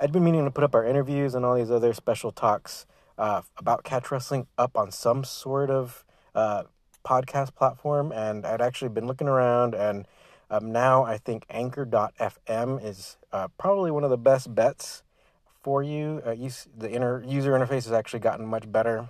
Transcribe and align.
I'd 0.00 0.12
been 0.12 0.22
meaning 0.24 0.44
to 0.44 0.50
put 0.50 0.62
up 0.62 0.74
our 0.74 0.84
interviews 0.84 1.34
and 1.34 1.44
all 1.44 1.56
these 1.56 1.70
other 1.70 1.92
special 1.92 2.30
talks 2.30 2.86
uh, 3.18 3.42
about 3.56 3.82
catch 3.82 4.10
wrestling 4.12 4.46
up 4.56 4.76
on 4.76 4.92
some 4.92 5.24
sort 5.24 5.70
of 5.70 6.04
uh, 6.36 6.64
podcast 7.04 7.54
platform, 7.56 8.12
and 8.12 8.46
I'd 8.46 8.60
actually 8.60 8.90
been 8.90 9.08
looking 9.08 9.26
around, 9.26 9.74
and 9.74 10.06
um, 10.50 10.70
now 10.70 11.02
I 11.02 11.18
think 11.18 11.46
Anchor.fm 11.50 12.84
is 12.84 13.16
uh, 13.32 13.48
probably 13.58 13.90
one 13.90 14.04
of 14.04 14.10
the 14.10 14.16
best 14.16 14.54
bets 14.54 15.02
for 15.62 15.82
you. 15.82 16.22
Uh, 16.24 16.30
use, 16.30 16.68
the 16.76 16.90
inner 16.90 17.24
user 17.24 17.52
interface 17.52 17.84
has 17.84 17.92
actually 17.92 18.20
gotten 18.20 18.46
much 18.46 18.70
better. 18.70 19.08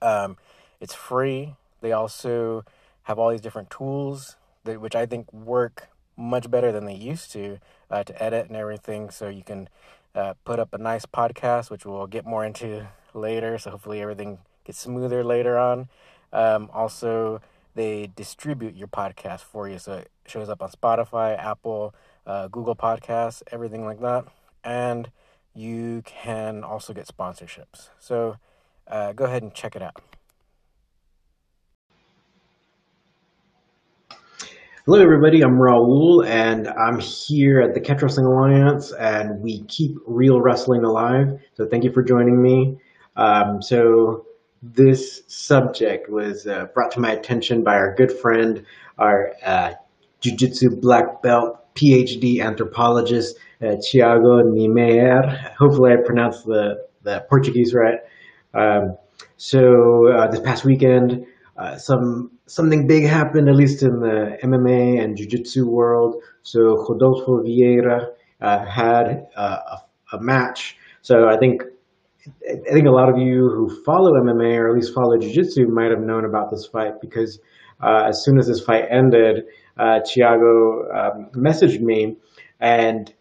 Um, 0.00 0.36
it's 0.80 0.94
free. 0.94 1.56
They 1.80 1.90
also 1.90 2.64
have 3.04 3.18
all 3.18 3.30
these 3.30 3.40
different 3.40 3.70
tools 3.70 4.36
that, 4.64 4.80
which 4.80 4.94
I 4.94 5.04
think 5.04 5.32
work 5.32 5.88
much 6.16 6.48
better 6.48 6.70
than 6.70 6.84
they 6.84 6.94
used 6.94 7.32
to 7.32 7.58
uh, 7.90 8.04
to 8.04 8.22
edit 8.22 8.46
and 8.46 8.56
everything. 8.56 9.10
So 9.10 9.28
you 9.28 9.42
can 9.42 9.68
uh, 10.14 10.34
put 10.44 10.58
up 10.58 10.72
a 10.72 10.78
nice 10.78 11.06
podcast, 11.06 11.70
which 11.70 11.84
we'll 11.84 12.06
get 12.06 12.24
more 12.24 12.44
into 12.44 12.88
later. 13.14 13.58
So 13.58 13.70
hopefully 13.70 14.00
everything 14.00 14.38
gets 14.64 14.78
smoother 14.78 15.24
later 15.24 15.58
on. 15.58 15.88
Um, 16.32 16.70
also, 16.72 17.40
they 17.74 18.10
distribute 18.14 18.74
your 18.76 18.88
podcast 18.88 19.40
for 19.40 19.68
you, 19.68 19.78
so 19.78 19.94
it 19.94 20.10
shows 20.26 20.48
up 20.48 20.62
on 20.62 20.70
Spotify, 20.70 21.38
Apple, 21.38 21.94
uh, 22.26 22.48
Google 22.48 22.76
Podcasts, 22.76 23.42
everything 23.50 23.84
like 23.84 24.00
that, 24.00 24.24
and 24.64 25.10
you 25.54 26.02
can 26.04 26.62
also 26.62 26.92
get 26.92 27.06
sponsorships. 27.06 27.88
So 27.98 28.36
uh, 28.86 29.12
go 29.12 29.24
ahead 29.24 29.42
and 29.42 29.54
check 29.54 29.74
it 29.74 29.82
out. 29.82 30.02
Hello, 34.90 35.00
everybody. 35.00 35.40
I'm 35.42 35.56
Raul, 35.56 36.26
and 36.26 36.66
I'm 36.66 36.98
here 36.98 37.60
at 37.60 37.74
the 37.74 37.80
Catch 37.80 38.02
Wrestling 38.02 38.26
Alliance, 38.26 38.90
and 38.90 39.40
we 39.40 39.62
keep 39.66 39.96
real 40.04 40.40
wrestling 40.40 40.82
alive. 40.82 41.38
So, 41.54 41.64
thank 41.64 41.84
you 41.84 41.92
for 41.92 42.02
joining 42.02 42.42
me. 42.42 42.76
Um, 43.14 43.62
so, 43.62 44.26
this 44.64 45.22
subject 45.28 46.10
was 46.10 46.48
uh, 46.48 46.66
brought 46.74 46.90
to 46.90 46.98
my 46.98 47.12
attention 47.12 47.62
by 47.62 47.74
our 47.74 47.94
good 47.94 48.10
friend, 48.10 48.66
our 48.98 49.32
uh, 49.44 49.74
Jiu 50.22 50.34
Jitsu 50.34 50.74
black 50.74 51.22
belt 51.22 51.72
PhD 51.76 52.44
anthropologist, 52.44 53.38
uh, 53.62 53.76
Thiago 53.76 54.44
Niemeyer. 54.44 55.54
Hopefully, 55.56 55.92
I 55.92 55.98
pronounced 56.04 56.46
the, 56.46 56.84
the 57.04 57.24
Portuguese 57.28 57.74
right. 57.74 58.00
Um, 58.54 58.96
so, 59.36 60.08
uh, 60.08 60.28
this 60.32 60.40
past 60.40 60.64
weekend, 60.64 61.26
uh, 61.56 61.76
some 61.76 62.30
something 62.46 62.86
big 62.86 63.04
happened, 63.04 63.48
at 63.48 63.54
least 63.54 63.82
in 63.82 64.00
the 64.00 64.38
MMA 64.42 65.02
and 65.02 65.16
Jiu-Jitsu 65.16 65.68
world. 65.68 66.22
So 66.42 66.86
Rodolfo 66.88 67.42
Vieira 67.42 68.08
uh, 68.40 68.64
had 68.64 69.26
uh, 69.36 69.58
a, 69.72 70.16
a, 70.16 70.20
match. 70.20 70.76
So 71.02 71.28
I 71.28 71.36
think 71.36 71.62
I 72.26 72.72
think 72.72 72.86
a 72.86 72.90
lot 72.90 73.08
of 73.08 73.18
you 73.18 73.48
who 73.48 73.82
follow 73.84 74.12
MMA 74.12 74.56
or 74.58 74.70
at 74.70 74.74
least 74.74 74.94
follow 74.94 75.18
Jiu-Jitsu 75.18 75.66
might 75.68 75.90
have 75.90 76.00
known 76.00 76.24
about 76.24 76.50
this 76.50 76.66
fight 76.66 77.00
because 77.00 77.38
uh, 77.82 78.04
as 78.08 78.24
soon 78.24 78.38
as 78.38 78.46
this 78.46 78.60
fight 78.60 78.84
ended, 78.90 79.44
uh, 79.78 80.00
Thiago 80.00 80.94
um, 80.94 81.30
messaged 81.34 81.80
me 81.80 82.16
and 82.60 83.12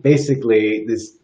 basically 0.00 0.84
this 0.86 1.18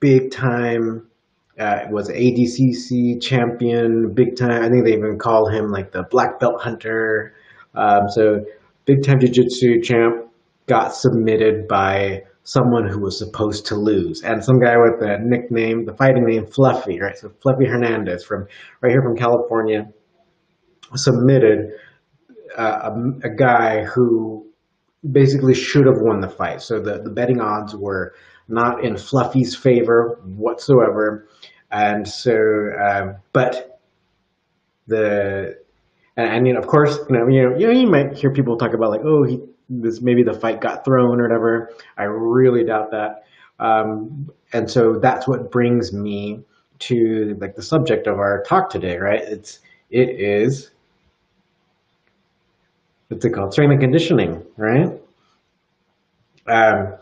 big 0.00 0.30
time 0.30 1.09
uh, 1.58 1.80
was 1.90 2.08
ADCC 2.08 3.20
champion, 3.20 4.12
big 4.14 4.36
time. 4.36 4.62
I 4.62 4.68
think 4.68 4.84
they 4.84 4.92
even 4.92 5.18
call 5.18 5.48
him 5.48 5.70
like 5.70 5.92
the 5.92 6.04
black 6.10 6.40
belt 6.40 6.60
hunter. 6.60 7.34
Um, 7.74 8.08
so 8.08 8.44
big 8.84 9.02
time 9.02 9.20
jiu-jitsu 9.20 9.82
champ 9.82 10.26
got 10.66 10.94
submitted 10.94 11.68
by 11.68 12.22
someone 12.42 12.88
who 12.88 13.00
was 13.00 13.18
supposed 13.18 13.66
to 13.66 13.74
lose, 13.74 14.22
and 14.22 14.42
some 14.42 14.58
guy 14.58 14.74
with 14.76 14.98
the 15.00 15.18
nickname, 15.22 15.84
the 15.84 15.94
fighting 15.94 16.24
name 16.26 16.46
Fluffy, 16.46 17.00
right? 17.00 17.16
So 17.16 17.30
Fluffy 17.42 17.66
Hernandez 17.66 18.24
from 18.24 18.46
right 18.80 18.90
here 18.90 19.02
from 19.02 19.16
California 19.16 19.84
submitted 20.96 21.72
uh, 22.56 22.90
a, 22.90 23.28
a 23.28 23.34
guy 23.36 23.84
who 23.84 24.46
basically 25.08 25.54
should 25.54 25.86
have 25.86 25.98
won 26.00 26.20
the 26.20 26.28
fight. 26.28 26.62
So 26.62 26.80
the, 26.80 27.00
the 27.02 27.10
betting 27.10 27.40
odds 27.40 27.74
were 27.76 28.14
not 28.48 28.84
in 28.84 28.96
Fluffy's 28.96 29.54
favor 29.54 30.20
whatsoever. 30.24 31.28
And 31.70 32.06
so, 32.06 32.72
um, 32.80 33.16
but 33.32 33.80
the, 34.86 35.58
and, 36.16 36.28
and, 36.28 36.46
you 36.46 36.52
know, 36.54 36.60
of 36.60 36.66
course, 36.66 36.98
you 37.08 37.16
know, 37.16 37.28
you 37.28 37.42
know, 37.42 37.56
you 37.56 37.70
you 37.70 37.86
might 37.86 38.16
hear 38.16 38.32
people 38.32 38.56
talk 38.56 38.74
about 38.74 38.90
like, 38.90 39.02
oh, 39.04 39.22
he, 39.22 39.40
this 39.68 40.00
maybe 40.00 40.22
the 40.22 40.34
fight 40.34 40.60
got 40.60 40.84
thrown 40.84 41.20
or 41.20 41.22
whatever. 41.22 41.70
I 41.96 42.04
really 42.04 42.64
doubt 42.64 42.90
that. 42.90 43.24
Um, 43.60 44.30
and 44.52 44.68
so 44.68 44.98
that's 44.98 45.28
what 45.28 45.50
brings 45.52 45.92
me 45.92 46.42
to 46.80 47.36
like 47.40 47.54
the 47.54 47.62
subject 47.62 48.06
of 48.06 48.18
our 48.18 48.42
talk 48.42 48.70
today, 48.70 48.96
right? 48.96 49.20
It's 49.20 49.60
it 49.90 50.08
is 50.08 50.70
what's 53.08 53.24
it 53.24 53.30
called? 53.30 53.52
Strength 53.52 53.72
and 53.72 53.80
conditioning, 53.80 54.42
right? 54.56 54.90
Um, 56.46 56.94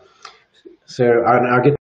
so 0.85 1.23
I'll, 1.25 1.45
I'll 1.47 1.61
get 1.61 1.78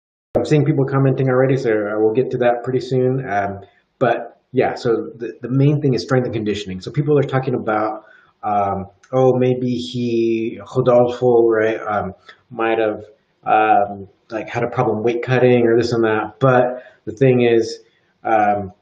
seeing 0.46 0.64
people 0.64 0.84
commenting 0.84 1.28
already, 1.28 1.56
so 1.56 1.70
I 1.70 1.96
will 1.96 2.12
get 2.12 2.30
to 2.30 2.38
that 2.38 2.64
pretty 2.64 2.80
soon. 2.80 3.28
Um, 3.28 3.60
but 3.98 4.40
yeah, 4.52 4.74
so 4.74 5.10
the, 5.16 5.36
the 5.42 5.48
main 5.50 5.80
thing 5.80 5.94
is 5.94 6.02
strength 6.02 6.24
and 6.24 6.34
conditioning. 6.34 6.80
So 6.80 6.90
people 6.90 7.18
are 7.18 7.22
talking 7.22 7.54
about, 7.54 8.04
um, 8.42 8.86
oh, 9.12 9.34
maybe 9.34 9.74
he, 9.76 10.60
Rodolfo, 10.74 11.46
right, 11.48 11.80
um, 11.80 12.14
might 12.50 12.78
have 12.78 13.04
um, 13.44 14.08
like 14.30 14.48
had 14.48 14.64
a 14.64 14.68
problem 14.68 15.02
weight 15.02 15.22
cutting 15.22 15.66
or 15.66 15.76
this 15.76 15.92
and 15.92 16.04
that. 16.04 16.38
But 16.40 16.82
the 17.04 17.12
thing 17.12 17.42
is, 17.42 17.80
um, 18.24 18.72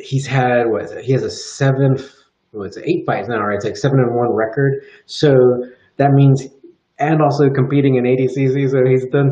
he's 0.00 0.26
had, 0.26 0.68
what 0.70 0.84
is 0.84 0.92
it? 0.92 1.04
He 1.04 1.12
has 1.12 1.22
a 1.22 1.30
seven, 1.30 1.98
what's 2.50 2.76
eight 2.78 3.04
fights 3.06 3.28
now, 3.28 3.42
right? 3.42 3.56
It's 3.56 3.64
like 3.64 3.76
seven 3.76 4.00
and 4.00 4.14
one 4.14 4.32
record. 4.32 4.82
So 5.06 5.64
that 5.96 6.12
means, 6.12 6.46
and 6.98 7.22
also 7.22 7.50
competing 7.50 7.96
in 7.96 8.04
ADCC, 8.04 8.70
so 8.70 8.84
he's 8.84 9.06
done 9.06 9.30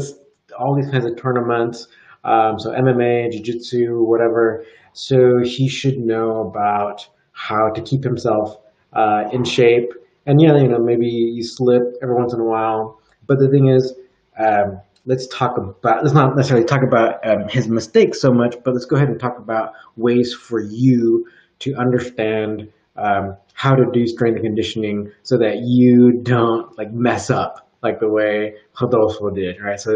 all 0.59 0.75
these 0.75 0.91
kinds 0.91 1.05
of 1.05 1.17
tournaments. 1.17 1.89
Um, 2.25 2.59
so 2.59 2.71
MMA, 2.71 3.31
jiu-jitsu, 3.33 4.03
whatever. 4.03 4.65
So 4.93 5.43
he 5.43 5.69
should 5.69 5.99
know 5.99 6.41
about 6.41 7.07
how 7.33 7.71
to 7.71 7.83
keep 7.83 8.03
himself 8.03 8.57
uh, 8.93 9.25
in 9.33 9.45
shape. 9.45 9.93
And 10.27 10.41
yeah, 10.41 10.57
you 10.57 10.69
know, 10.69 10.79
maybe 10.79 11.07
you 11.07 11.43
slip 11.43 11.83
every 12.03 12.15
once 12.15 12.33
in 12.33 12.41
a 12.41 12.45
while. 12.45 13.01
But 13.27 13.39
the 13.39 13.49
thing 13.49 13.69
is, 13.69 13.93
um, 14.39 14.81
let's 15.07 15.27
talk 15.27 15.59
about, 15.59 16.03
let's 16.03 16.15
not 16.15 16.37
necessarily 16.37 16.67
talk 16.67 16.83
about 16.83 17.27
um, 17.27 17.49
his 17.49 17.69
mistakes 17.69 18.21
so 18.21 18.33
much, 18.33 18.57
but 18.65 18.73
let's 18.73 18.87
go 18.87 18.97
ahead 18.97 19.09
and 19.09 19.21
talk 19.21 19.39
about 19.39 19.73
ways 19.97 20.33
for 20.33 20.61
you 20.61 21.27
to 21.61 21.75
understand 21.75 22.71
um, 22.97 23.37
how 23.53 23.75
to 23.75 23.85
do 23.93 24.07
strength 24.07 24.37
and 24.37 24.45
conditioning 24.45 25.11
so 25.23 25.37
that 25.39 25.59
you 25.59 26.13
don't 26.23 26.77
like 26.79 26.93
mess 26.93 27.31
up 27.31 27.64
like 27.85 28.01
the 28.01 28.09
way 28.09 28.55
Rodolfo 28.81 29.31
did, 29.31 29.61
right? 29.63 29.79
So 29.79 29.93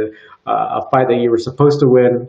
uh, 0.47 0.81
a 0.81 0.91
fight 0.91 1.09
that 1.09 1.17
you 1.21 1.31
were 1.31 1.39
supposed 1.39 1.81
to 1.81 1.89
win, 1.89 2.29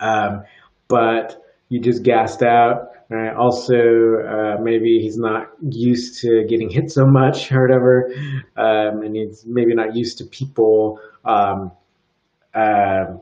um, 0.00 0.42
but 0.88 1.42
you 1.68 1.80
just 1.80 2.02
gassed 2.02 2.42
out. 2.42 2.88
Right? 3.08 3.34
Also, 3.34 3.74
uh, 3.74 4.56
maybe 4.62 4.98
he's 5.00 5.18
not 5.18 5.48
used 5.60 6.20
to 6.22 6.44
getting 6.48 6.70
hit 6.70 6.90
so 6.90 7.06
much 7.06 7.52
or 7.52 7.62
whatever, 7.62 8.12
um, 8.56 9.02
and 9.02 9.16
he's 9.16 9.44
maybe 9.46 9.74
not 9.74 9.94
used 9.94 10.18
to 10.18 10.24
people. 10.24 10.98
Um, 11.24 11.72
uh, 12.54 13.16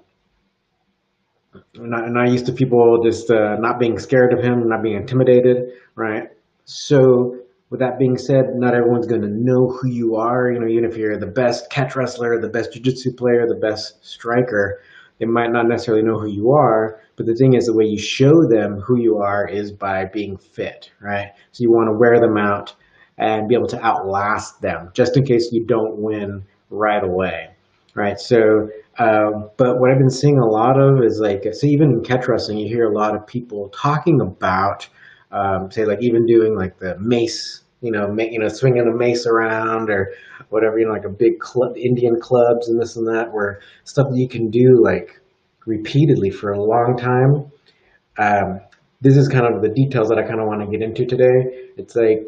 not, 1.75 2.11
not 2.11 2.31
used 2.31 2.47
to 2.47 2.53
people 2.53 3.03
just 3.03 3.31
uh, 3.31 3.57
not 3.57 3.79
being 3.79 3.99
scared 3.99 4.33
of 4.33 4.43
him, 4.45 4.69
not 4.69 4.83
being 4.83 4.97
intimidated, 4.97 5.73
right? 5.97 6.29
So 6.65 7.40
with 7.71 7.81
that 7.81 7.99
being 7.99 8.19
said, 8.19 8.57
not 8.57 8.75
everyone's 8.75 9.07
going 9.07 9.23
to 9.23 9.29
know 9.29 9.69
who 9.69 9.89
you 9.89 10.17
are. 10.17 10.51
You 10.51 10.59
know, 10.59 10.67
even 10.67 10.85
if 10.85 10.97
you're 10.97 11.17
the 11.17 11.27
best 11.27 11.71
catch 11.71 11.95
wrestler, 11.95 12.41
the 12.41 12.49
best 12.49 12.73
jiu-jitsu 12.73 13.13
player, 13.15 13.47
the 13.47 13.55
best 13.55 14.05
striker, 14.05 14.83
they 15.19 15.27
might 15.27 15.53
not 15.53 15.69
necessarily 15.69 16.03
know 16.03 16.19
who 16.19 16.29
you 16.29 16.51
are. 16.51 17.01
But 17.17 17.27
the 17.27 17.35
thing 17.35 17.55
is, 17.55 17.67
the 17.67 17.77
way 17.77 17.85
you 17.85 17.99
show 17.99 18.47
them 18.49 18.81
who 18.81 18.99
you 18.99 19.19
are 19.19 19.47
is 19.47 19.71
by 19.71 20.07
being 20.07 20.37
fit, 20.37 20.91
right? 21.01 21.31
So 21.53 21.63
you 21.63 21.71
want 21.71 21.89
to 21.89 21.99
wear 21.99 22.21
them 22.21 22.37
out 22.37 22.75
and 23.19 23.49
be 23.49 23.55
able 23.55 23.69
to 23.69 23.85
outlast 23.85 24.61
them, 24.63 24.91
just 24.95 25.17
in 25.17 25.25
case 25.25 25.53
you 25.53 25.65
don't 25.67 25.99
win 25.99 26.43
right 26.71 27.05
away, 27.05 27.51
right? 27.95 28.19
So, 28.19 28.71
uh, 28.99 29.31
but 29.59 29.79
what 29.79 29.91
I've 29.91 29.99
been 29.99 30.11
seeing 30.11 30.39
a 30.39 30.47
lot 30.47 30.81
of 30.81 31.05
is 31.05 31.21
like, 31.21 31.45
so 31.53 31.67
even 31.67 31.91
in 31.91 32.03
catch 32.03 32.27
wrestling, 32.27 32.59
you 32.59 32.69
hear 32.69 32.91
a 32.91 32.95
lot 32.95 33.15
of 33.15 33.27
people 33.27 33.69
talking 33.69 34.21
about 34.21 34.89
um, 35.33 35.71
say 35.71 35.85
like 35.85 36.03
even 36.03 36.27
doing 36.27 36.57
like 36.57 36.79
the 36.79 36.99
mace, 36.99 37.63
you 37.81 37.91
know, 37.91 38.09
ma- 38.09 38.23
you 38.23 38.39
know, 38.39 38.49
swinging 38.49 38.89
a 38.89 38.97
mace 38.97 39.27
around 39.27 39.91
or 39.91 40.13
whatever, 40.49 40.79
you 40.79 40.87
know, 40.87 40.93
like 40.93 41.05
a 41.05 41.11
big 41.11 41.39
club, 41.39 41.77
Indian 41.77 42.19
clubs 42.21 42.69
and 42.69 42.81
this 42.81 42.97
and 42.97 43.07
that, 43.07 43.33
where 43.33 43.61
stuff 43.85 44.09
that 44.11 44.19
you 44.19 44.29
can 44.29 44.51
do 44.51 44.83
like 44.83 45.21
repeatedly 45.67 46.31
for 46.31 46.53
a 46.53 46.63
long 46.63 46.97
time. 46.97 47.51
Um, 48.19 48.61
this 49.01 49.17
is 49.17 49.29
kind 49.29 49.47
of 49.47 49.63
the 49.63 49.69
details 49.69 50.09
that 50.09 50.19
I 50.19 50.23
kind 50.23 50.41
of 50.41 50.47
want 50.47 50.61
to 50.61 50.67
get 50.67 50.83
into 50.83 51.07
today. 51.07 51.71
It's 51.77 51.97
like 51.97 52.27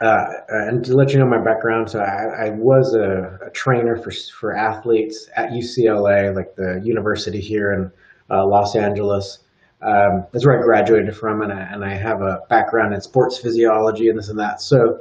uh, 0.00 0.26
and 0.48 0.84
to 0.84 0.94
let 0.94 1.12
you 1.12 1.18
know 1.18 1.26
my 1.26 1.42
background, 1.42 1.90
so 1.90 2.00
I, 2.00 2.46
I 2.46 2.50
was 2.50 2.94
a, 2.94 3.46
a, 3.46 3.50
trainer 3.50 3.96
for 3.96 4.12
for 4.38 4.54
athletes 4.54 5.28
at 5.34 5.50
UCLA, 5.50 6.34
like 6.36 6.54
the 6.54 6.80
university 6.84 7.40
here 7.40 7.72
in 7.72 7.90
uh, 8.30 8.46
Los 8.46 8.76
Angeles. 8.76 9.38
Um, 9.80 10.26
that's 10.32 10.44
where 10.44 10.58
I 10.58 10.62
graduated 10.62 11.16
from, 11.16 11.42
and 11.42 11.52
I, 11.52 11.60
and 11.60 11.84
I 11.84 11.94
have 11.94 12.20
a 12.20 12.40
background 12.48 12.94
in 12.94 13.00
sports 13.00 13.38
physiology 13.38 14.08
and 14.08 14.18
this 14.18 14.28
and 14.28 14.38
that. 14.38 14.60
So, 14.60 15.00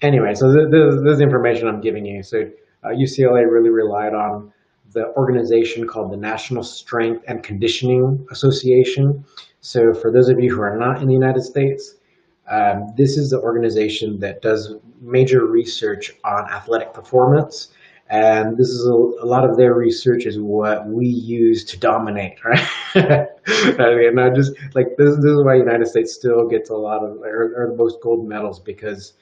anyway, 0.00 0.34
so 0.34 0.50
this, 0.50 0.66
this 0.70 1.12
is 1.12 1.18
the 1.18 1.24
information 1.24 1.68
I'm 1.68 1.80
giving 1.80 2.06
you. 2.06 2.22
So, 2.22 2.50
uh, 2.82 2.88
UCLA 2.88 3.50
really 3.50 3.70
relied 3.70 4.14
on 4.14 4.52
the 4.92 5.08
organization 5.16 5.86
called 5.86 6.10
the 6.12 6.16
National 6.16 6.62
Strength 6.62 7.24
and 7.28 7.42
Conditioning 7.42 8.26
Association. 8.30 9.24
So, 9.60 9.92
for 9.92 10.10
those 10.10 10.30
of 10.30 10.40
you 10.40 10.54
who 10.54 10.62
are 10.62 10.78
not 10.78 11.02
in 11.02 11.08
the 11.08 11.14
United 11.14 11.42
States, 11.42 11.96
um, 12.50 12.92
this 12.96 13.16
is 13.16 13.30
the 13.30 13.40
organization 13.40 14.18
that 14.20 14.42
does 14.42 14.74
major 15.00 15.46
research 15.46 16.12
on 16.24 16.50
athletic 16.50 16.92
performance. 16.94 17.68
And 18.14 18.56
this 18.56 18.68
is 18.68 18.86
a, 18.86 18.92
a 18.92 19.26
lot 19.26 19.44
of 19.44 19.56
their 19.56 19.74
research 19.74 20.24
is 20.24 20.38
what 20.38 20.86
we 20.86 21.04
use 21.04 21.64
to 21.64 21.76
dominate, 21.76 22.38
right? 22.44 22.64
I 22.94 23.94
mean, 23.96 24.14
not 24.14 24.36
just 24.36 24.52
like 24.74 24.86
this, 24.96 25.16
this 25.16 25.32
is 25.32 25.42
why 25.42 25.56
United 25.56 25.88
States 25.88 26.14
still 26.14 26.46
gets 26.46 26.70
a 26.70 26.76
lot 26.76 27.02
of, 27.02 27.16
or, 27.22 27.52
or 27.56 27.70
the 27.72 27.76
most 27.76 28.00
gold 28.00 28.28
medals 28.28 28.60
because 28.60 29.14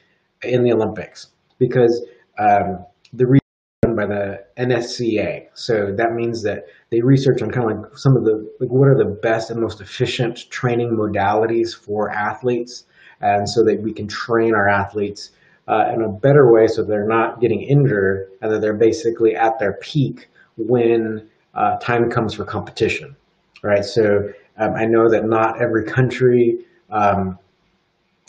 in 0.43 0.63
the 0.63 0.73
Olympics, 0.75 1.29
because 1.59 2.05
um, 2.39 2.85
the 3.15 3.25
research 3.25 3.43
done 3.81 3.97
by 3.97 4.05
the 4.05 4.45
NSCA. 4.59 5.47
So 5.55 5.95
that 5.97 6.13
means 6.13 6.43
that 6.43 6.67
they 6.91 7.01
research 7.01 7.41
on 7.41 7.51
kind 7.51 7.71
of 7.71 7.79
like 7.79 7.97
some 7.97 8.15
of 8.15 8.25
the, 8.25 8.47
like 8.61 8.69
what 8.69 8.89
are 8.89 8.99
the 8.99 9.19
best 9.23 9.51
and 9.51 9.59
most 9.59 9.81
efficient 9.81 10.51
training 10.51 10.91
modalities 10.91 11.75
for 11.75 12.11
athletes 12.11 12.85
and 13.23 13.49
so 13.49 13.65
that 13.65 13.81
we 13.81 13.95
can 13.95 14.07
train 14.07 14.55
our 14.55 14.69
athletes 14.69 15.31
uh, 15.69 15.91
in 15.95 16.03
a 16.03 16.09
better 16.09 16.53
way 16.53 16.67
so 16.67 16.83
they're 16.83 17.07
not 17.07 17.41
getting 17.41 17.63
injured 17.63 18.29
and 18.41 18.53
that 18.53 18.61
they're 18.61 18.77
basically 18.77 19.35
at 19.35 19.59
their 19.59 19.75
peak 19.75 20.29
when 20.57 21.29
uh, 21.55 21.77
time 21.79 22.11
comes 22.11 22.35
for 22.35 22.45
competition, 22.45 23.15
right? 23.63 23.85
So 23.85 24.31
um, 24.59 24.75
I 24.75 24.87
know 24.87 25.09
that 25.11 25.25
not 25.25 25.61
every 25.61 25.85
country 25.85 26.59
um, 26.91 27.39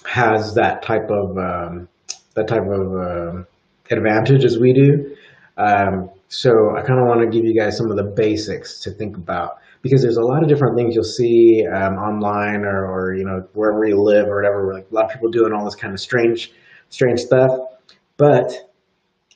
has 0.06 0.54
that 0.56 0.82
type 0.82 1.10
of 1.10 1.38
um, 1.38 1.88
that 2.36 2.48
type 2.48 2.64
of 2.64 2.96
um, 2.96 3.48
advantage 3.90 4.44
as 4.44 4.58
we 4.58 4.74
do. 4.74 5.16
Um, 5.58 6.10
so 6.30 6.76
I 6.76 6.82
kind 6.82 7.00
of 7.00 7.06
want 7.08 7.22
to 7.22 7.28
give 7.28 7.46
you 7.46 7.58
guys 7.58 7.78
some 7.78 7.92
of 7.92 7.98
the 7.98 8.04
basics 8.04 8.80
to 8.82 8.92
think 8.92 9.18
about 9.18 9.58
because 9.84 10.02
there's 10.02 10.18
a 10.18 10.22
lot 10.22 10.42
of 10.42 10.50
different 10.50 10.76
things 10.76 10.96
you'll 10.96 11.04
see 11.04 11.66
um, 11.68 11.96
online 11.96 12.64
or, 12.64 12.86
or, 12.86 13.16
you 13.16 13.24
know 13.26 13.48
wherever 13.54 13.86
you 13.86 14.02
live 14.02 14.28
or 14.28 14.38
whatever. 14.38 14.74
Like 14.74 14.88
a 14.90 14.96
lot 14.96 15.06
of 15.06 15.12
people 15.12 15.30
doing 15.30 15.54
all 15.54 15.64
this 15.64 15.76
kind 15.76 15.94
of 15.94 16.00
strange, 16.00 16.52
strange 16.90 17.20
stuff. 17.20 17.52
But 18.18 18.54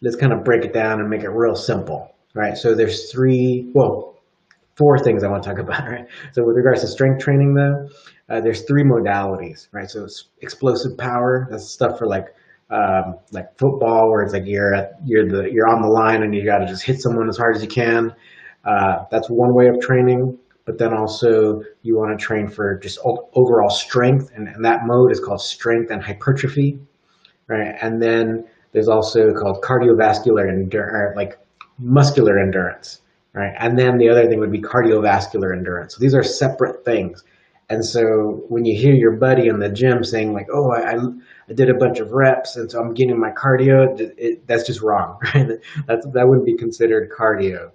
let's 0.02 0.16
kind 0.16 0.34
of 0.34 0.44
break 0.44 0.64
it 0.64 0.74
down 0.74 1.00
and 1.00 1.10
make 1.10 1.24
it 1.24 1.30
real 1.30 1.56
simple, 1.56 2.16
right? 2.34 2.58
So 2.58 2.76
there's 2.76 3.12
three, 3.12 3.72
well, 3.74 4.20
four 4.76 5.00
things 5.00 5.24
I 5.24 5.28
want 5.28 5.44
to 5.44 5.50
talk 5.50 5.60
about, 5.66 5.88
right? 5.90 6.06
So 6.34 6.44
with 6.46 6.56
regards 6.56 6.82
to 6.82 6.88
strength 6.88 7.24
training, 7.24 7.56
though, 7.56 7.90
uh, 8.30 8.42
there's 8.42 8.64
three 8.64 8.84
modalities, 8.84 9.68
right? 9.72 9.90
So 9.90 10.04
it's 10.04 10.30
explosive 10.42 10.98
power. 10.98 11.48
That's 11.50 11.70
stuff 11.70 11.98
for 11.98 12.08
like 12.08 12.28
um, 12.70 13.16
like 13.32 13.58
football, 13.58 14.10
where 14.12 14.24
it's 14.24 14.34
like 14.34 14.44
you're 14.46 14.74
at, 14.74 14.96
you're 15.06 15.28
the 15.28 15.50
you're 15.50 15.68
on 15.68 15.82
the 15.82 15.88
line 15.88 16.24
and 16.24 16.36
you 16.36 16.44
got 16.44 16.58
to 16.58 16.68
just 16.68 16.84
hit 16.84 17.02
someone 17.02 17.30
as 17.30 17.38
hard 17.38 17.56
as 17.56 17.62
you 17.62 17.70
can. 17.70 18.14
Uh, 18.66 19.06
that's 19.10 19.30
one 19.30 19.56
way 19.56 19.68
of 19.68 19.80
training, 19.80 20.38
but 20.66 20.78
then 20.78 20.94
also 20.94 21.62
you 21.84 21.96
want 21.96 22.18
to 22.18 22.24
train 22.24 22.50
for 22.50 22.78
just 22.80 23.00
overall 23.06 23.70
strength, 23.70 24.32
and, 24.36 24.50
and 24.50 24.66
that 24.66 24.82
mode 24.84 25.14
is 25.14 25.22
called 25.22 25.40
strength 25.40 25.90
and 25.92 26.04
hypertrophy, 26.04 26.78
right? 27.48 27.76
And 27.82 28.02
then 28.02 28.46
there's 28.72 28.88
also 28.88 29.34
called 29.34 29.64
cardiovascular 29.64 30.50
endurance, 30.50 31.16
like 31.16 31.40
muscular 31.80 32.40
endurance, 32.40 33.02
right? 33.34 33.54
And 33.60 33.78
then 33.78 33.98
the 33.98 34.10
other 34.10 34.28
thing 34.28 34.40
would 34.40 34.52
be 34.52 34.62
cardiovascular 34.62 35.56
endurance. 35.56 35.96
So 35.96 36.00
these 36.00 36.14
are 36.14 36.24
separate 36.24 36.84
things. 36.86 37.24
And 37.70 37.84
so 37.84 38.46
when 38.48 38.64
you 38.64 38.80
hear 38.80 38.94
your 38.94 39.12
buddy 39.12 39.48
in 39.48 39.60
the 39.60 39.68
gym 39.68 40.02
saying 40.04 40.34
like, 40.34 40.48
"Oh, 40.54 40.72
I, 40.72 40.96
I 41.50 41.54
did 41.54 41.70
a 41.70 41.74
bunch 41.74 42.00
of 42.00 42.12
reps, 42.12 42.56
and 42.56 42.72
so 42.72 42.80
I'm 42.80 42.94
getting 42.94 43.20
my 43.20 43.32
cardio," 43.32 44.00
it, 44.00 44.16
it, 44.18 44.48
that's 44.48 44.66
just 44.66 44.82
wrong, 44.82 45.20
right? 45.36 45.50
That's 45.86 46.08
that 46.14 46.28
wouldn't 46.28 46.46
be 46.46 46.56
considered 46.56 47.12
cardio 47.12 47.72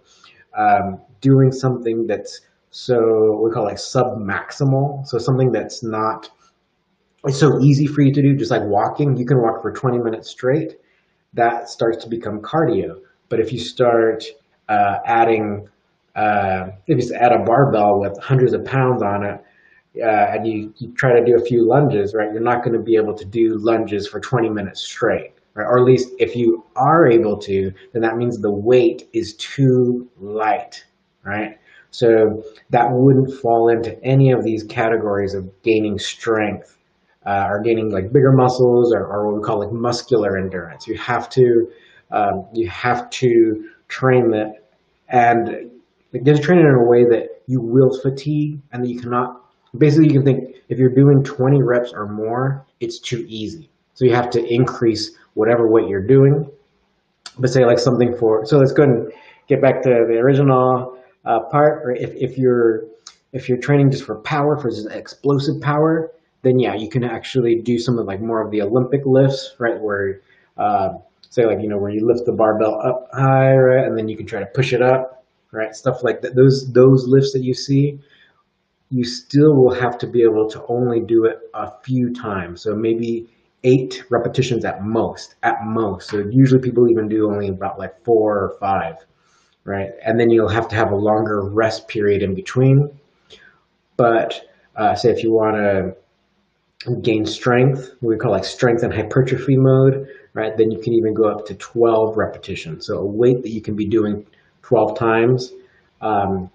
um, 0.56 1.00
doing 1.20 1.52
something 1.52 2.06
that's 2.06 2.40
so 2.70 3.38
we 3.44 3.50
call 3.50 3.64
like 3.64 3.78
sub-maximal. 3.78 5.06
So 5.06 5.18
something 5.18 5.52
that's 5.52 5.82
not 5.82 6.30
it's 7.24 7.38
so 7.38 7.60
easy 7.60 7.86
for 7.86 8.02
you 8.02 8.12
to 8.12 8.22
do, 8.22 8.36
just 8.36 8.50
like 8.50 8.62
walking. 8.64 9.16
You 9.16 9.26
can 9.26 9.40
walk 9.40 9.62
for 9.62 9.72
20 9.72 9.98
minutes 9.98 10.30
straight. 10.30 10.78
That 11.34 11.68
starts 11.68 12.02
to 12.04 12.10
become 12.10 12.40
cardio. 12.40 13.00
But 13.28 13.40
if 13.40 13.52
you 13.52 13.58
start 13.58 14.24
uh, 14.68 14.98
adding, 15.06 15.68
uh, 16.16 16.68
if 16.86 16.98
you 16.98 17.16
add 17.16 17.32
a 17.32 17.44
barbell 17.44 18.00
with 18.00 18.18
hundreds 18.20 18.52
of 18.52 18.64
pounds 18.64 19.02
on 19.02 19.24
it, 19.24 19.40
uh, 20.02 20.34
and 20.34 20.46
you, 20.46 20.72
you 20.78 20.92
try 20.94 21.12
to 21.12 21.24
do 21.24 21.36
a 21.36 21.44
few 21.44 21.68
lunges, 21.68 22.14
right? 22.14 22.32
You're 22.32 22.42
not 22.42 22.64
going 22.64 22.76
to 22.76 22.82
be 22.82 22.96
able 22.96 23.14
to 23.14 23.24
do 23.24 23.56
lunges 23.58 24.08
for 24.08 24.20
20 24.20 24.48
minutes 24.48 24.80
straight 24.80 25.34
right? 25.54 25.64
Or 25.64 25.78
at 25.78 25.84
least 25.84 26.08
if 26.18 26.36
you 26.36 26.64
are 26.76 27.06
able 27.06 27.38
to, 27.38 27.72
then 27.92 28.02
that 28.02 28.16
means 28.16 28.38
the 28.38 28.52
weight 28.52 29.08
is 29.12 29.34
too 29.34 30.08
light, 30.20 30.84
right? 31.24 31.58
So 31.90 32.42
that 32.70 32.88
wouldn't 32.90 33.38
fall 33.40 33.68
into 33.68 34.02
any 34.02 34.32
of 34.32 34.44
these 34.44 34.64
categories 34.64 35.34
of 35.34 35.50
gaining 35.62 35.98
strength 35.98 36.78
uh, 37.26 37.46
or 37.48 37.60
gaining 37.60 37.90
like 37.90 38.12
bigger 38.12 38.32
muscles 38.32 38.92
or, 38.92 39.06
or, 39.06 39.26
what 39.26 39.36
we 39.36 39.42
call 39.42 39.60
like 39.60 39.72
muscular 39.72 40.36
endurance. 40.36 40.86
You 40.86 40.96
have 40.98 41.28
to 41.30 41.70
um, 42.10 42.46
you 42.52 42.68
have 42.68 43.08
to 43.10 43.68
train 43.88 44.30
that 44.30 44.68
and 45.08 45.70
like, 46.12 46.24
just 46.24 46.42
train 46.42 46.58
it 46.58 46.66
in 46.66 46.74
a 46.74 46.84
way 46.84 47.04
that 47.04 47.42
you 47.46 47.60
will 47.60 47.98
fatigue 48.00 48.60
and 48.72 48.84
that 48.84 48.88
you 48.88 49.00
cannot. 49.00 49.40
Basically, 49.76 50.06
you 50.06 50.12
can 50.12 50.24
think 50.24 50.56
if 50.68 50.78
you're 50.78 50.94
doing 50.94 51.22
20 51.22 51.62
reps 51.62 51.92
or 51.92 52.06
more, 52.06 52.66
it's 52.80 52.98
too 52.98 53.24
easy. 53.28 53.70
So 53.94 54.04
you 54.04 54.14
have 54.14 54.30
to 54.30 54.44
increase 54.44 55.16
whatever 55.34 55.70
weight 55.70 55.88
you're 55.88 56.06
doing. 56.06 56.50
But 57.38 57.50
say 57.50 57.64
like 57.64 57.78
something 57.78 58.14
for, 58.16 58.44
so 58.44 58.58
let's 58.58 58.72
go 58.72 58.82
and 58.82 59.12
get 59.48 59.62
back 59.62 59.82
to 59.82 59.88
the 59.88 60.18
original 60.18 60.98
uh, 61.24 61.40
part. 61.50 61.82
Or 61.84 61.92
if, 61.92 62.14
if 62.14 62.36
you're 62.36 62.84
if 63.32 63.48
you're 63.48 63.58
training 63.58 63.90
just 63.90 64.04
for 64.04 64.16
power, 64.16 64.58
for 64.58 64.70
explosive 64.90 65.60
power, 65.62 66.12
then 66.42 66.58
yeah, 66.58 66.74
you 66.74 66.88
can 66.88 67.04
actually 67.04 67.56
do 67.56 67.78
some 67.78 67.98
of 67.98 68.06
like 68.06 68.20
more 68.20 68.40
of 68.40 68.50
the 68.50 68.62
Olympic 68.62 69.02
lifts, 69.06 69.54
right? 69.58 69.80
Where 69.80 70.20
uh, 70.56 70.90
say 71.30 71.46
like 71.46 71.60
you 71.60 71.68
know 71.68 71.78
where 71.78 71.90
you 71.90 72.06
lift 72.06 72.26
the 72.26 72.32
barbell 72.32 72.80
up 72.82 73.08
high, 73.12 73.56
right, 73.56 73.84
and 73.84 73.96
then 73.96 74.08
you 74.08 74.16
can 74.16 74.26
try 74.26 74.40
to 74.40 74.46
push 74.46 74.72
it 74.72 74.82
up, 74.82 75.24
right? 75.52 75.74
Stuff 75.74 76.02
like 76.02 76.20
that. 76.22 76.34
Those 76.34 76.70
those 76.72 77.06
lifts 77.06 77.32
that 77.32 77.42
you 77.42 77.54
see, 77.54 78.00
you 78.90 79.04
still 79.04 79.54
will 79.54 79.72
have 79.72 79.96
to 79.98 80.06
be 80.06 80.22
able 80.22 80.50
to 80.50 80.64
only 80.66 81.00
do 81.00 81.24
it 81.24 81.38
a 81.54 81.70
few 81.82 82.12
times. 82.12 82.62
So 82.62 82.74
maybe 82.74 83.28
eight 83.64 84.02
repetitions 84.10 84.64
at 84.64 84.84
most, 84.84 85.36
at 85.44 85.64
most. 85.64 86.10
So 86.10 86.18
usually 86.18 86.60
people 86.60 86.90
even 86.90 87.08
do 87.08 87.30
only 87.30 87.48
about 87.48 87.78
like 87.78 88.04
four 88.04 88.36
or 88.36 88.56
five, 88.58 88.96
right? 89.64 89.90
And 90.04 90.18
then 90.18 90.30
you'll 90.30 90.48
have 90.48 90.66
to 90.68 90.74
have 90.74 90.90
a 90.90 90.96
longer 90.96 91.42
rest 91.42 91.86
period 91.86 92.22
in 92.22 92.34
between. 92.34 92.90
But 93.96 94.40
uh, 94.74 94.96
say 94.96 95.10
if 95.10 95.22
you 95.22 95.32
want 95.32 95.56
to 95.56 95.96
gain 97.00 97.24
strength, 97.26 97.90
we 98.00 98.16
call 98.16 98.32
like 98.32 98.44
strength 98.44 98.82
and 98.82 98.92
hypertrophy 98.92 99.56
mode, 99.56 100.08
right? 100.34 100.56
Then 100.56 100.70
you 100.70 100.80
can 100.80 100.92
even 100.94 101.14
go 101.14 101.24
up 101.24 101.46
to 101.46 101.54
12 101.54 102.16
repetitions. 102.16 102.86
So 102.86 102.98
a 102.98 103.04
weight 103.04 103.42
that 103.42 103.50
you 103.50 103.60
can 103.60 103.76
be 103.76 103.86
doing 103.86 104.26
12 104.62 104.98
times. 104.98 105.52
Um, 106.00 106.50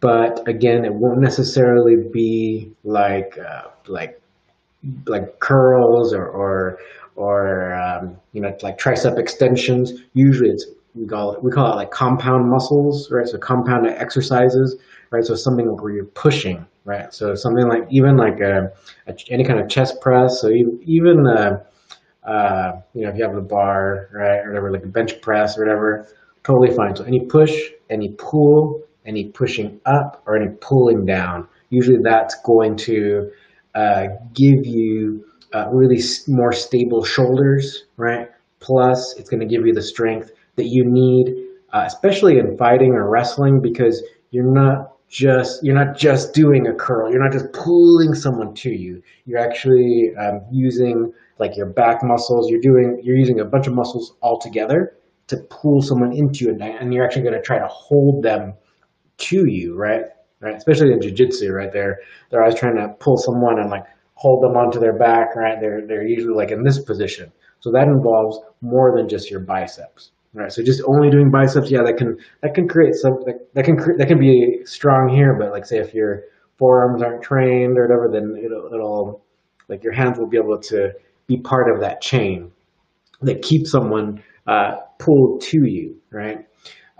but 0.00 0.46
again, 0.46 0.84
it 0.84 0.92
won't 0.92 1.20
necessarily 1.20 1.96
be 2.12 2.72
like 2.84 3.36
uh, 3.38 3.68
like 3.86 4.20
like 5.06 5.40
curls 5.40 6.12
or 6.12 6.26
or, 6.26 6.78
or 7.16 7.74
um, 7.74 8.16
you 8.32 8.40
know 8.40 8.56
like 8.62 8.78
tricep 8.78 9.18
extensions. 9.18 9.92
Usually 10.14 10.50
it's 10.50 10.66
we 10.94 11.06
call 11.06 11.32
it 11.32 11.42
we 11.42 11.50
call 11.50 11.72
it 11.72 11.76
like 11.76 11.90
compound 11.90 12.48
muscles, 12.48 13.10
right? 13.10 13.26
So 13.26 13.38
compound 13.38 13.86
exercises, 13.88 14.76
right? 15.10 15.24
So 15.24 15.34
something 15.34 15.66
where 15.76 15.92
you're 15.92 16.04
pushing, 16.04 16.64
right? 16.88 17.12
So 17.12 17.34
something 17.34 17.68
like 17.68 17.82
even 17.90 18.16
like 18.16 18.40
a, 18.40 18.72
a 19.06 19.14
any 19.28 19.44
kind 19.44 19.60
of 19.60 19.68
chest 19.68 20.00
press. 20.00 20.40
So 20.40 20.48
even 20.48 20.80
even 20.84 21.26
uh, 21.26 21.62
uh, 22.26 22.80
you 22.94 23.02
know 23.02 23.10
if 23.10 23.16
you 23.16 23.24
have 23.24 23.34
the 23.34 23.42
bar, 23.42 24.08
right, 24.12 24.38
or 24.38 24.48
whatever, 24.48 24.72
like 24.72 24.84
a 24.84 24.88
bench 24.88 25.20
press 25.20 25.58
or 25.58 25.64
whatever, 25.64 26.08
totally 26.44 26.74
fine. 26.74 26.96
So 26.96 27.04
any 27.04 27.20
push, 27.26 27.54
any 27.90 28.14
pull, 28.18 28.82
any 29.04 29.28
pushing 29.28 29.80
up, 29.84 30.22
or 30.26 30.36
any 30.36 30.50
pulling 30.62 31.04
down. 31.04 31.46
Usually 31.68 31.98
that's 32.02 32.34
going 32.42 32.76
to 32.88 33.30
uh, 33.74 34.06
give 34.32 34.64
you 34.64 35.24
uh, 35.52 35.68
really 35.70 36.00
more 36.26 36.52
stable 36.52 37.04
shoulders, 37.04 37.84
right? 37.98 38.28
Plus, 38.60 39.14
it's 39.18 39.28
going 39.28 39.40
to 39.40 39.46
give 39.46 39.66
you 39.66 39.74
the 39.74 39.82
strength 39.82 40.32
that 40.56 40.66
you 40.66 40.84
need, 40.86 41.26
uh, 41.74 41.84
especially 41.86 42.38
in 42.38 42.56
fighting 42.56 42.92
or 42.92 43.10
wrestling, 43.10 43.60
because 43.60 44.02
you're 44.30 44.52
not 44.52 44.97
just 45.08 45.64
you're 45.64 45.74
not 45.74 45.96
just 45.96 46.34
doing 46.34 46.66
a 46.66 46.74
curl. 46.74 47.10
You're 47.10 47.22
not 47.22 47.32
just 47.32 47.52
pulling 47.52 48.14
someone 48.14 48.54
to 48.54 48.70
you. 48.70 49.02
You're 49.24 49.38
actually 49.38 50.12
um, 50.18 50.42
using 50.50 51.12
like 51.38 51.56
your 51.56 51.66
back 51.66 52.02
muscles. 52.02 52.50
You're 52.50 52.60
doing 52.60 53.00
you're 53.02 53.16
using 53.16 53.40
a 53.40 53.44
bunch 53.44 53.66
of 53.66 53.74
muscles 53.74 54.14
all 54.20 54.38
together 54.38 54.94
to 55.28 55.36
pull 55.50 55.82
someone 55.82 56.12
into 56.12 56.44
you, 56.44 56.50
and, 56.50 56.62
and 56.62 56.92
you're 56.92 57.04
actually 57.04 57.22
going 57.22 57.34
to 57.34 57.42
try 57.42 57.58
to 57.58 57.68
hold 57.68 58.22
them 58.22 58.54
to 59.18 59.48
you, 59.50 59.74
right? 59.74 60.02
Right, 60.40 60.54
especially 60.54 60.92
in 60.92 61.00
jiu-jitsu, 61.00 61.52
right? 61.52 61.72
They're 61.72 61.98
they're 62.30 62.42
always 62.42 62.58
trying 62.58 62.76
to 62.76 62.94
pull 63.00 63.16
someone 63.16 63.58
and 63.58 63.70
like 63.70 63.84
hold 64.14 64.42
them 64.42 64.56
onto 64.56 64.78
their 64.78 64.96
back, 64.96 65.34
right? 65.34 65.58
They're 65.60 65.84
they're 65.86 66.06
usually 66.06 66.34
like 66.34 66.52
in 66.52 66.62
this 66.62 66.78
position. 66.78 67.32
So 67.60 67.72
that 67.72 67.88
involves 67.88 68.38
more 68.60 68.96
than 68.96 69.08
just 69.08 69.30
your 69.30 69.40
biceps. 69.40 70.12
Right. 70.34 70.52
So 70.52 70.62
just 70.62 70.82
only 70.86 71.10
doing 71.10 71.30
biceps, 71.30 71.70
yeah, 71.70 71.82
that 71.82 71.96
can 71.96 72.18
that 72.42 72.54
can 72.54 72.68
create 72.68 72.94
some 72.94 73.14
that, 73.24 73.48
that 73.54 73.64
can 73.64 73.76
that 73.96 74.08
can 74.08 74.18
be 74.18 74.60
strong 74.64 75.08
here, 75.08 75.34
but 75.38 75.50
like 75.50 75.64
say 75.64 75.78
if 75.78 75.94
your 75.94 76.22
forearms 76.58 77.02
aren't 77.02 77.22
trained 77.22 77.78
or 77.78 77.82
whatever, 77.86 78.08
then 78.12 78.36
it'll 78.44 78.66
it'll 78.72 79.24
like 79.68 79.82
your 79.82 79.92
hands 79.94 80.18
will 80.18 80.28
be 80.28 80.36
able 80.36 80.58
to 80.60 80.92
be 81.26 81.38
part 81.38 81.74
of 81.74 81.80
that 81.80 82.02
chain 82.02 82.50
that 83.22 83.42
keeps 83.42 83.70
someone 83.70 84.22
uh, 84.46 84.76
pulled 84.98 85.40
to 85.42 85.66
you, 85.66 85.96
right? 86.10 86.46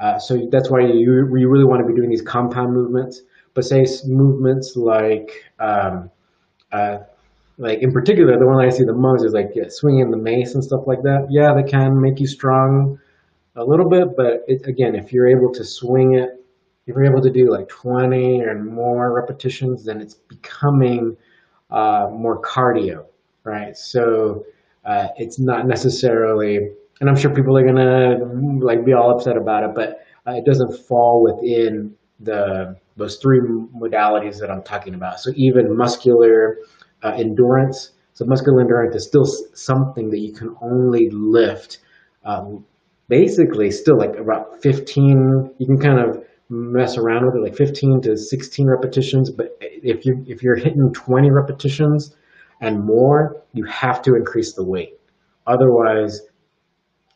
Uh, 0.00 0.18
so 0.18 0.48
that's 0.50 0.70
why 0.70 0.80
you 0.80 1.28
you 1.36 1.48
really 1.48 1.64
want 1.64 1.80
to 1.82 1.86
be 1.86 1.94
doing 1.94 2.10
these 2.10 2.22
compound 2.22 2.72
movements. 2.72 3.22
But 3.54 3.64
say 3.64 3.84
movements 4.06 4.74
like 4.74 5.30
um, 5.58 6.10
uh, 6.72 6.98
like 7.58 7.80
in 7.82 7.92
particular, 7.92 8.38
the 8.38 8.46
one 8.46 8.64
I 8.64 8.70
see 8.70 8.84
the 8.84 8.94
most 8.94 9.24
is 9.24 9.32
like 9.32 9.50
yeah, 9.54 9.64
swinging 9.68 10.10
the 10.10 10.16
mace 10.16 10.54
and 10.54 10.64
stuff 10.64 10.82
like 10.86 11.02
that. 11.02 11.26
Yeah, 11.30 11.52
they 11.54 11.68
can 11.68 12.00
make 12.00 12.20
you 12.20 12.26
strong 12.26 12.98
a 13.58 13.64
little 13.64 13.88
bit, 13.88 14.16
but 14.16 14.44
it, 14.46 14.66
again, 14.66 14.94
if 14.94 15.12
you're 15.12 15.28
able 15.28 15.52
to 15.52 15.64
swing 15.64 16.14
it, 16.14 16.30
if 16.86 16.94
you're 16.94 17.04
able 17.04 17.20
to 17.20 17.30
do 17.30 17.50
like 17.50 17.68
20 17.68 18.42
or 18.42 18.62
more 18.62 19.12
repetitions, 19.12 19.84
then 19.84 20.00
it's 20.00 20.14
becoming 20.14 21.16
uh, 21.70 22.08
more 22.10 22.40
cardio, 22.40 23.04
right? 23.44 23.76
So 23.76 24.46
uh, 24.84 25.08
it's 25.16 25.38
not 25.38 25.66
necessarily, 25.66 26.70
and 27.00 27.10
I'm 27.10 27.16
sure 27.16 27.34
people 27.34 27.56
are 27.58 27.66
gonna 27.66 28.18
like 28.64 28.84
be 28.84 28.92
all 28.94 29.10
upset 29.14 29.36
about 29.36 29.64
it, 29.64 29.74
but 29.74 30.06
uh, 30.26 30.36
it 30.36 30.46
doesn't 30.46 30.72
fall 30.86 31.22
within 31.22 31.94
the 32.20 32.76
those 32.96 33.16
three 33.16 33.40
modalities 33.40 34.40
that 34.40 34.50
I'm 34.50 34.62
talking 34.62 34.94
about. 34.94 35.20
So 35.20 35.30
even 35.36 35.76
muscular 35.76 36.58
uh, 37.02 37.12
endurance. 37.16 37.92
So 38.14 38.24
muscular 38.24 38.60
endurance 38.60 38.96
is 38.96 39.04
still 39.04 39.24
something 39.54 40.10
that 40.10 40.18
you 40.18 40.32
can 40.32 40.56
only 40.60 41.08
lift 41.10 41.78
um, 42.24 42.64
basically 43.08 43.70
still 43.70 43.98
like 43.98 44.16
about 44.16 44.60
15 44.62 45.54
you 45.58 45.66
can 45.66 45.78
kind 45.78 45.98
of 45.98 46.24
mess 46.50 46.96
around 46.96 47.26
with 47.26 47.34
it 47.34 47.42
like 47.42 47.56
15 47.56 48.02
to 48.02 48.16
16 48.16 48.66
repetitions 48.66 49.30
but 49.30 49.56
if 49.60 50.04
you 50.06 50.24
if 50.26 50.42
you're 50.42 50.56
hitting 50.56 50.92
20 50.92 51.30
repetitions 51.30 52.16
and 52.60 52.84
more 52.84 53.42
you 53.52 53.64
have 53.64 54.02
to 54.02 54.14
increase 54.14 54.54
the 54.54 54.64
weight. 54.64 54.98
Otherwise 55.46 56.20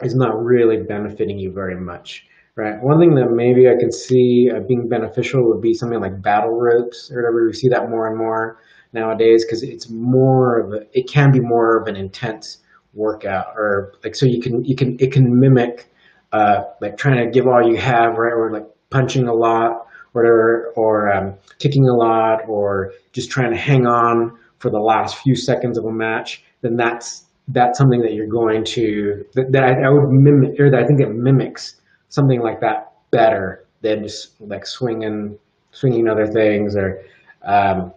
it's 0.00 0.14
not 0.14 0.42
really 0.42 0.78
benefiting 0.78 1.38
you 1.38 1.52
very 1.52 1.76
much 1.76 2.26
right? 2.54 2.82
One 2.82 2.98
thing 2.98 3.14
that 3.14 3.30
maybe 3.30 3.68
i 3.68 3.76
can 3.78 3.90
see 3.90 4.50
uh, 4.54 4.60
being 4.60 4.88
beneficial 4.88 5.46
would 5.48 5.62
be 5.62 5.74
something 5.74 6.00
like 6.00 6.20
battle 6.20 6.58
ropes 6.58 7.10
or 7.10 7.22
whatever. 7.22 7.46
We 7.46 7.52
see 7.52 7.68
that 7.68 7.88
more 7.88 8.08
and 8.08 8.18
more 8.18 8.58
nowadays 8.92 9.44
because 9.44 9.62
it's 9.62 9.88
more 9.88 10.60
of 10.60 10.72
a 10.72 10.86
it 10.98 11.08
can 11.08 11.32
be 11.32 11.40
more 11.40 11.80
of 11.80 11.88
an 11.88 11.96
intense 11.96 12.58
workout 12.94 13.46
or 13.56 13.94
like 14.04 14.14
so 14.14 14.26
you 14.26 14.40
can 14.40 14.64
you 14.64 14.76
can 14.76 14.96
it 15.00 15.12
can 15.12 15.38
mimic 15.38 15.88
uh, 16.32 16.64
like 16.80 16.96
trying 16.96 17.24
to 17.24 17.30
give 17.30 17.46
all 17.46 17.66
you 17.66 17.76
have 17.76 18.16
right 18.16 18.32
or 18.32 18.50
like 18.52 18.66
punching 18.90 19.28
a 19.28 19.34
lot 19.34 19.86
whatever 20.12 20.72
or 20.76 21.12
um, 21.12 21.34
kicking 21.58 21.88
a 21.88 21.94
lot 21.94 22.40
or 22.48 22.92
just 23.12 23.30
trying 23.30 23.50
to 23.50 23.56
hang 23.56 23.86
on 23.86 24.36
for 24.58 24.70
the 24.70 24.78
last 24.78 25.18
few 25.18 25.34
seconds 25.34 25.78
of 25.78 25.84
a 25.84 25.92
match 25.92 26.44
then 26.60 26.76
that's 26.76 27.24
that's 27.48 27.78
something 27.78 28.00
that 28.00 28.12
you're 28.12 28.26
going 28.26 28.64
to 28.64 29.24
that, 29.34 29.50
that 29.52 29.64
I, 29.64 29.82
I, 29.82 29.90
would 29.90 30.10
mimic 30.10 30.60
or 30.60 30.70
that 30.70 30.80
I 30.80 30.86
think 30.86 31.00
it 31.00 31.08
mimics 31.14 31.80
something 32.08 32.40
like 32.40 32.60
that 32.60 32.92
better 33.10 33.66
than 33.80 34.02
just 34.02 34.40
like 34.40 34.66
swinging 34.66 35.38
swinging 35.72 36.08
other 36.08 36.26
things 36.26 36.76
or 36.76 37.02
um, 37.42 37.92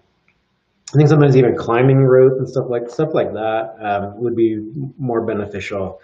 I 0.93 0.97
think 0.97 1.09
sometimes 1.09 1.35
even 1.35 1.55
climbing 1.55 1.97
rope 1.97 2.37
and 2.37 2.47
stuff 2.47 2.67
like 2.69 2.89
stuff 2.89 3.13
like 3.13 3.33
that 3.33 3.75
um, 3.81 4.19
would 4.21 4.35
be 4.35 4.71
more 4.97 5.25
beneficial. 5.25 5.99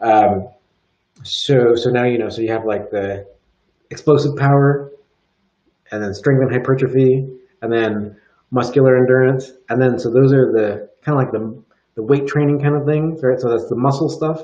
Um, 0.00 0.48
so 1.22 1.74
so 1.74 1.90
now 1.90 2.04
you 2.04 2.18
know. 2.18 2.28
So 2.28 2.42
you 2.42 2.52
have 2.52 2.64
like 2.64 2.90
the 2.90 3.26
explosive 3.90 4.36
power, 4.36 4.92
and 5.90 6.02
then 6.02 6.14
strength 6.14 6.42
and 6.42 6.52
hypertrophy, 6.52 7.28
and 7.62 7.72
then 7.72 8.16
muscular 8.50 8.96
endurance, 8.96 9.52
and 9.68 9.80
then 9.80 9.98
so 9.98 10.10
those 10.10 10.32
are 10.32 10.52
the 10.52 10.90
kind 11.02 11.18
of 11.18 11.24
like 11.24 11.32
the 11.32 11.62
the 11.94 12.02
weight 12.02 12.26
training 12.26 12.60
kind 12.60 12.76
of 12.76 12.84
things, 12.84 13.22
right? 13.22 13.40
So 13.40 13.48
that's 13.48 13.68
the 13.68 13.76
muscle 13.76 14.10
stuff, 14.10 14.42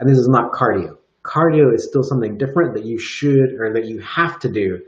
and 0.00 0.08
this 0.08 0.18
is 0.18 0.28
not 0.28 0.52
cardio. 0.52 0.96
Cardio 1.22 1.74
is 1.74 1.84
still 1.86 2.02
something 2.02 2.38
different 2.38 2.74
that 2.74 2.84
you 2.84 2.98
should 2.98 3.52
or 3.60 3.72
that 3.74 3.84
you 3.86 3.98
have 4.00 4.38
to 4.40 4.48
do. 4.48 4.80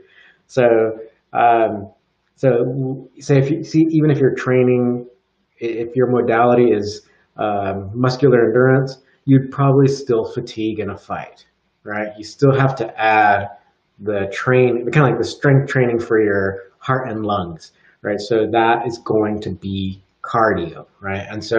So 0.47 0.99
um, 1.33 1.91
so 2.37 3.09
say 3.19 3.39
if 3.39 3.49
you 3.49 3.63
see, 3.63 3.87
even 3.89 4.11
if 4.11 4.19
you're 4.19 4.35
training, 4.35 5.07
if 5.57 5.95
your 5.95 6.07
modality 6.07 6.71
is 6.71 7.01
um, 7.35 7.89
muscular 7.95 8.45
endurance, 8.45 8.99
you'd 9.25 9.51
probably 9.51 9.87
still 9.87 10.23
fatigue 10.23 10.79
in 10.79 10.91
a 10.91 10.97
fight, 10.97 11.45
right? 11.83 12.09
You 12.15 12.23
still 12.23 12.53
have 12.57 12.75
to 12.75 13.01
add 13.01 13.47
the 13.99 14.29
train, 14.31 14.85
kind 14.91 15.07
of 15.07 15.11
like 15.13 15.17
the 15.17 15.27
strength 15.27 15.67
training 15.67 15.99
for 15.99 16.21
your 16.21 16.71
heart 16.77 17.09
and 17.09 17.25
lungs, 17.25 17.71
right? 18.03 18.19
So 18.19 18.45
that 18.51 18.85
is 18.85 18.99
going 18.99 19.41
to 19.41 19.49
be 19.49 20.03
cardio, 20.21 20.85
right? 21.01 21.25
And 21.27 21.43
so 21.43 21.57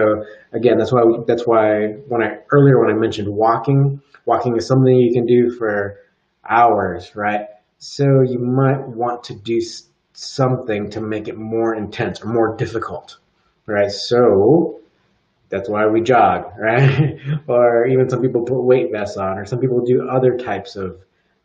again, 0.53 0.77
that's 0.77 0.93
why 0.93 1.03
we, 1.03 1.17
that's 1.27 1.45
why 1.45 1.87
when 2.07 2.23
I 2.23 2.37
earlier 2.53 2.79
when 2.79 2.89
I 2.89 2.97
mentioned 2.97 3.27
walking, 3.27 4.01
walking 4.25 4.55
is 4.55 4.65
something 4.65 4.95
you 4.95 5.11
can 5.13 5.25
do 5.25 5.53
for 5.57 5.97
hours, 6.49 7.17
right? 7.17 7.47
So 7.79 8.05
you 8.25 8.39
might 8.39 8.87
want 8.87 9.25
to 9.25 9.35
do 9.35 9.59
something 10.19 10.89
to 10.89 10.99
make 10.99 11.29
it 11.29 11.37
more 11.37 11.75
intense 11.75 12.21
or 12.21 12.27
more 12.27 12.57
difficult, 12.57 13.17
right? 13.65 13.89
So 13.89 14.81
that's 15.47 15.69
why 15.69 15.87
we 15.87 16.01
jog, 16.01 16.51
right? 16.59 17.19
or 17.47 17.87
even 17.87 18.09
some 18.09 18.21
people 18.21 18.43
put 18.43 18.61
weight 18.61 18.91
vests 18.91 19.17
on, 19.17 19.37
or 19.37 19.45
some 19.45 19.59
people 19.59 19.81
do 19.85 20.09
other 20.09 20.37
types 20.37 20.75
of 20.75 20.99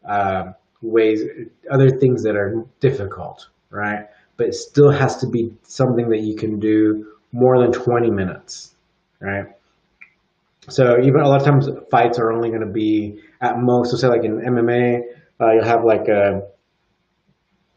uh, 0.09 0.53
ways, 0.83 1.23
other 1.71 1.89
things 1.89 2.25
that 2.25 2.35
are 2.35 2.65
difficult, 2.81 3.47
right? 3.71 4.07
But 4.37 4.49
it 4.49 4.55
still 4.55 4.91
has 4.91 5.19
to 5.19 5.29
be 5.29 5.55
something 5.63 6.09
that 6.09 6.23
you 6.23 6.35
can 6.35 6.59
do 6.59 7.13
more 7.31 7.61
than 7.61 7.73
20 7.73 8.11
minutes, 8.11 8.75
right? 9.21 9.47
So 10.69 10.97
even 11.01 11.21
a 11.21 11.29
lot 11.29 11.41
of 11.41 11.47
times 11.47 11.69
fights 11.91 12.19
are 12.19 12.33
only 12.33 12.49
going 12.49 12.67
to 12.67 12.73
be 12.73 13.21
at 13.41 13.55
most, 13.59 13.93
so 13.93 13.97
say 13.97 14.09
like 14.09 14.25
in 14.25 14.41
MMA, 14.41 15.01
uh, 15.41 15.53
you'll 15.53 15.65
have 15.65 15.85
like 15.85 16.09
a 16.09 16.54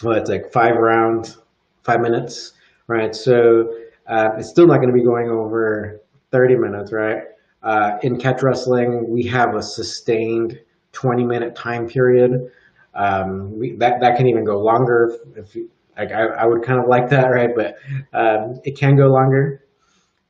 well, 0.03 0.15
it's 0.17 0.29
like 0.29 0.51
five 0.51 0.75
rounds, 0.75 1.37
five 1.83 2.01
minutes, 2.01 2.53
right? 2.87 3.15
So 3.15 3.73
uh, 4.07 4.29
it's 4.37 4.49
still 4.49 4.67
not 4.67 4.77
going 4.77 4.89
to 4.89 4.93
be 4.93 5.03
going 5.03 5.29
over 5.29 6.01
30 6.31 6.55
minutes, 6.55 6.91
right? 6.91 7.23
Uh, 7.63 7.97
in 8.03 8.17
catch 8.19 8.43
wrestling, 8.43 9.09
we 9.09 9.23
have 9.23 9.55
a 9.55 9.61
sustained 9.61 10.59
20 10.91 11.23
minute 11.25 11.55
time 11.55 11.87
period. 11.87 12.51
Um, 12.93 13.57
we, 13.57 13.75
that, 13.77 13.99
that 14.01 14.17
can 14.17 14.27
even 14.27 14.43
go 14.43 14.59
longer. 14.59 15.17
If 15.35 15.55
you, 15.55 15.69
like, 15.97 16.11
I, 16.11 16.25
I 16.25 16.45
would 16.45 16.63
kind 16.63 16.79
of 16.79 16.87
like 16.87 17.09
that, 17.09 17.27
right? 17.27 17.49
But 17.55 17.75
um, 18.13 18.59
it 18.63 18.77
can 18.77 18.95
go 18.95 19.07
longer. 19.07 19.63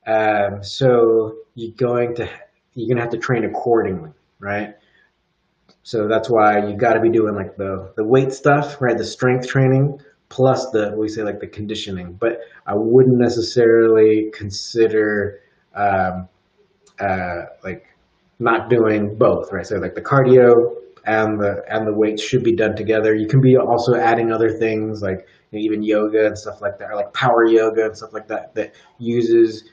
Um, 0.05 0.63
so 0.63 1.39
you're 1.55 1.75
going 1.75 2.15
to 2.15 2.29
you're 2.73 2.87
gonna 2.87 3.01
have 3.01 3.11
to 3.11 3.17
train 3.17 3.43
accordingly, 3.43 4.11
right? 4.39 4.75
So 5.87 6.05
that's 6.05 6.29
why 6.29 6.67
you 6.67 6.75
got 6.75 6.95
to 6.95 6.99
be 6.99 7.09
doing 7.09 7.33
like 7.33 7.55
the 7.55 7.93
the 7.95 8.03
weight 8.03 8.33
stuff, 8.33 8.81
right? 8.81 8.97
The 8.97 9.05
strength 9.05 9.47
training 9.47 10.01
plus 10.27 10.69
the 10.71 10.93
we 10.97 11.07
say 11.07 11.23
like 11.23 11.39
the 11.39 11.47
conditioning. 11.47 12.11
But 12.11 12.41
I 12.65 12.73
wouldn't 12.75 13.17
necessarily 13.17 14.29
consider 14.33 15.39
um, 15.73 16.27
uh, 16.99 17.43
like 17.63 17.85
not 18.37 18.69
doing 18.69 19.15
both, 19.17 19.53
right? 19.53 19.65
So 19.65 19.77
like 19.77 19.95
the 19.95 20.01
cardio 20.01 20.75
and 21.05 21.39
the 21.39 21.63
and 21.69 21.87
the 21.87 21.93
weights 21.93 22.21
should 22.21 22.43
be 22.43 22.53
done 22.53 22.75
together. 22.75 23.15
You 23.15 23.27
can 23.29 23.39
be 23.39 23.55
also 23.55 23.95
adding 23.95 24.29
other 24.29 24.49
things 24.49 25.01
like 25.01 25.25
you 25.51 25.59
know, 25.59 25.63
even 25.63 25.83
yoga 25.83 26.25
and 26.25 26.37
stuff 26.37 26.59
like 26.61 26.79
that, 26.79 26.91
or 26.91 26.97
like 26.97 27.13
power 27.13 27.45
yoga 27.45 27.85
and 27.85 27.95
stuff 27.95 28.11
like 28.11 28.27
that 28.27 28.53
that 28.55 28.75
uses 28.99 29.63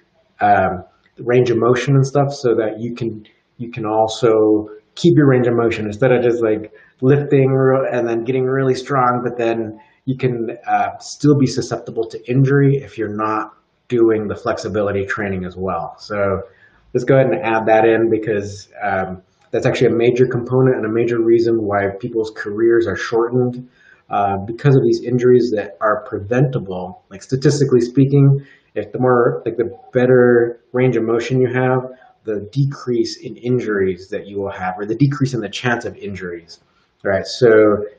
um, 0.40 0.85
range 1.18 1.50
of 1.50 1.56
motion 1.56 1.97
and 1.97 2.06
stuff, 2.06 2.33
so 2.33 2.54
that 2.54 2.78
you 2.78 2.94
can 2.94 3.26
you 3.59 3.73
can 3.73 3.85
also 3.85 4.68
keep 4.94 5.16
your 5.16 5.26
range 5.26 5.46
of 5.46 5.54
motion 5.54 5.86
instead 5.86 6.12
of 6.12 6.22
just 6.22 6.42
like 6.42 6.72
lifting 7.00 7.50
and 7.90 8.06
then 8.08 8.24
getting 8.24 8.44
really 8.44 8.74
strong, 8.74 9.20
but 9.22 9.36
then 9.36 9.80
you 10.04 10.16
can 10.16 10.56
uh, 10.66 10.96
still 10.98 11.36
be 11.36 11.46
susceptible 11.46 12.06
to 12.08 12.30
injury 12.30 12.76
if 12.76 12.98
you're 12.98 13.14
not 13.14 13.54
doing 13.88 14.28
the 14.28 14.36
flexibility 14.36 15.04
training 15.04 15.44
as 15.44 15.56
well. 15.56 15.96
So 15.98 16.42
let's 16.92 17.04
go 17.04 17.16
ahead 17.16 17.26
and 17.26 17.42
add 17.42 17.66
that 17.66 17.84
in 17.84 18.10
because 18.10 18.68
um, 18.82 19.22
that's 19.50 19.66
actually 19.66 19.88
a 19.88 19.96
major 19.96 20.26
component 20.26 20.76
and 20.76 20.84
a 20.84 20.88
major 20.88 21.20
reason 21.20 21.62
why 21.62 21.88
people's 22.00 22.32
careers 22.34 22.86
are 22.86 22.96
shortened 22.96 23.68
uh, 24.10 24.36
because 24.38 24.76
of 24.76 24.82
these 24.82 25.02
injuries 25.02 25.50
that 25.54 25.76
are 25.80 26.04
preventable. 26.08 27.02
Like 27.10 27.22
statistically 27.22 27.80
speaking, 27.80 28.44
if 28.74 28.92
the 28.92 28.98
more 28.98 29.42
like 29.46 29.56
the 29.56 29.76
better 29.92 30.60
range 30.72 30.96
of 30.96 31.04
motion 31.04 31.40
you 31.40 31.52
have, 31.52 31.88
the 32.25 32.49
decrease 32.52 33.19
in 33.19 33.37
injuries 33.37 34.09
that 34.09 34.26
you 34.26 34.40
will 34.40 34.50
have, 34.50 34.78
or 34.78 34.87
the 34.87 34.95
decrease 34.95 35.35
in 35.35 35.40
the 35.40 35.49
chance 35.49 35.85
of 35.85 35.97
injuries. 35.97 36.61
Right. 37.02 37.26
So 37.26 37.49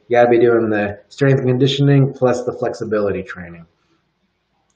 you 0.07 0.17
gotta 0.17 0.29
be 0.29 0.39
doing 0.39 0.69
the 0.69 0.99
strength 1.09 1.39
and 1.39 1.47
conditioning 1.47 2.13
plus 2.13 2.43
the 2.43 2.53
flexibility 2.53 3.21
training. 3.21 3.67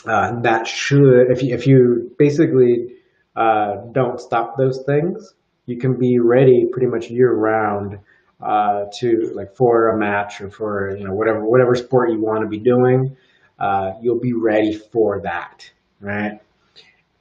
Uh, 0.06 0.40
that 0.42 0.68
should, 0.68 1.32
if 1.32 1.42
you, 1.42 1.56
if 1.56 1.66
you 1.66 2.16
basically 2.18 2.96
uh, 3.36 3.78
don't 3.92 4.20
stop 4.20 4.56
those 4.56 4.84
things, 4.86 5.34
you 5.66 5.78
can 5.78 5.98
be 5.98 6.20
ready 6.20 6.68
pretty 6.72 6.88
much 6.88 7.10
year 7.10 7.34
round 7.34 8.00
uh, 8.42 8.86
to 9.00 9.32
like 9.36 9.56
for 9.56 9.90
a 9.90 9.98
match 9.98 10.42
or 10.42 10.50
for 10.50 10.96
you 10.96 11.04
know 11.04 11.14
whatever 11.14 11.44
whatever 11.46 11.76
sport 11.76 12.12
you 12.12 12.22
want 12.22 12.42
to 12.42 12.48
be 12.48 12.60
doing. 12.60 13.16
Uh, 13.60 13.94
you'll 14.02 14.20
be 14.20 14.34
ready 14.34 14.74
for 14.74 15.22
that, 15.22 15.70
right? 16.00 16.40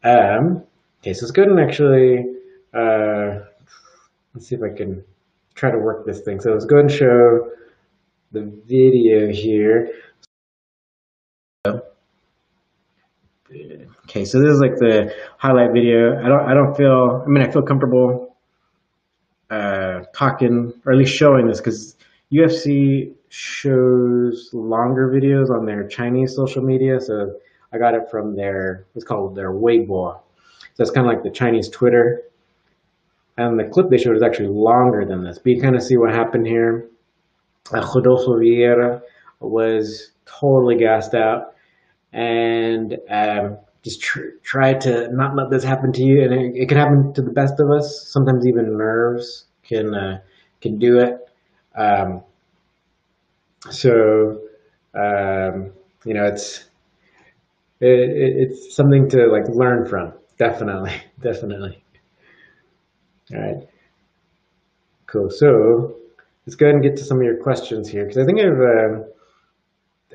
Um, 0.05 0.63
okay, 1.01 1.15
so 1.15 1.27
let's 1.27 1.33
go 1.33 1.43
and 1.43 1.61
actually 1.61 2.25
uh, 2.75 3.45
let's 4.35 4.49
see 4.49 4.55
if 4.55 4.63
I 4.63 4.71
can 4.77 5.05
try 5.55 5.71
to 5.71 5.79
work 5.79 6.07
this 6.07 6.21
thing. 6.21 6.41
So 6.41 6.53
let's 6.53 6.65
go 6.65 6.79
and 6.79 6.91
show 6.91 7.51
the 8.33 8.43
video 8.67 9.29
here. 9.29 9.91
Okay, 14.05 14.25
so 14.25 14.41
this 14.41 14.51
is 14.55 14.61
like 14.61 14.77
the 14.77 15.15
highlight 15.39 15.73
video. 15.73 16.19
I 16.19 16.29
don't 16.29 16.49
I 16.49 16.55
don't 16.55 16.77
feel 16.77 17.23
I 17.25 17.29
mean 17.29 17.43
I 17.43 17.51
feel 17.51 17.63
comfortable 17.63 18.37
uh, 19.51 20.03
talking 20.15 20.73
or 20.85 20.93
at 20.93 20.99
least 20.99 21.15
showing 21.15 21.47
this 21.47 21.59
because 21.59 21.97
UFC 22.33 23.15
shows 23.31 24.51
longer 24.53 25.09
videos 25.09 25.51
on 25.51 25.67
their 25.67 25.87
Chinese 25.89 26.35
social 26.35 26.63
media. 26.63 27.01
So 27.01 27.35
I 27.73 27.79
got 27.79 27.95
it 27.95 28.11
from 28.11 28.37
their 28.37 28.87
it's 28.95 29.05
called 29.05 29.35
their 29.35 29.51
Weibo. 29.51 30.21
So 30.79 30.83
it's 30.83 30.93
kind 30.93 31.09
of 31.09 31.13
like 31.13 31.25
the 31.25 31.31
Chinese 31.31 31.69
Twitter. 31.69 32.23
And 33.37 33.59
the 33.59 33.65
clip 33.65 33.91
they 33.91 33.99
showed 33.99 34.17
is 34.17 34.23
actually 34.23 34.51
longer 34.51 35.05
than 35.05 35.25
this. 35.25 35.39
But 35.39 35.51
you 35.51 35.61
kind 35.61 35.75
of 35.75 35.83
see 35.83 35.97
what 35.97 36.15
happened 36.15 36.47
here. 36.47 36.89
Uh, 37.75 37.85
Rodolfo 37.95 38.39
Vieira 38.39 39.01
was 39.41 40.13
totally 40.25 40.77
gassed 40.77 41.15
out 41.15 41.55
and 42.13 42.97
um, 43.11 43.59
just 43.83 44.01
tr- 44.01 44.37
try 44.45 44.75
to 44.75 45.09
not 45.13 45.35
let 45.35 45.51
this 45.51 45.65
happen 45.65 45.93
to 45.95 46.03
you. 46.03 46.23
And 46.23 46.33
it, 46.33 46.63
it, 46.63 46.69
can 46.69 46.79
happen 46.79 47.13
to 47.15 47.23
the 47.23 47.33
best 47.33 47.55
of 47.59 47.71
us. 47.73 48.09
Sometimes 48.09 48.47
even 48.47 48.79
nerves 48.79 49.47
can 49.65 49.93
uh, 49.95 50.21
can 50.61 50.79
do 50.79 51.01
it. 51.01 51.29
Um, 51.77 52.23
so 53.69 54.43
um, 54.95 55.73
you 56.05 56.15
know, 56.15 56.25
it's 56.25 56.65
it, 57.81 58.11
it's 58.51 58.77
something 58.77 59.09
to 59.11 59.27
like 59.27 59.49
learn 59.49 59.85
from. 59.85 60.13
Definitely, 60.39 61.03
definitely. 61.21 61.83
All 63.35 63.41
right. 63.41 63.69
Cool. 65.07 65.31
So 65.31 65.97
let's 66.47 66.55
go 66.55 66.67
ahead 66.67 66.75
and 66.75 66.83
get 66.85 66.97
to 66.99 67.05
some 67.05 67.19
of 67.19 67.25
your 67.25 67.37
questions 67.43 67.89
here 67.89 68.05
because 68.05 68.19
I 68.19 68.25
think 68.25 68.41
I've. 68.41 68.61
Uh, 68.61 69.05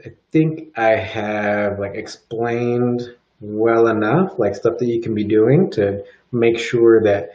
I 0.06 0.12
think 0.32 0.70
I 0.78 0.96
have 0.96 1.80
like 1.80 1.96
explained 1.96 3.02
well 3.40 3.88
enough, 3.88 4.38
like 4.38 4.56
stuff 4.56 4.78
that 4.80 4.88
you 4.88 5.02
can 5.02 5.14
be 5.14 5.24
doing 5.24 5.70
to 5.72 6.04
make 6.32 6.58
sure 6.58 7.02
that 7.04 7.30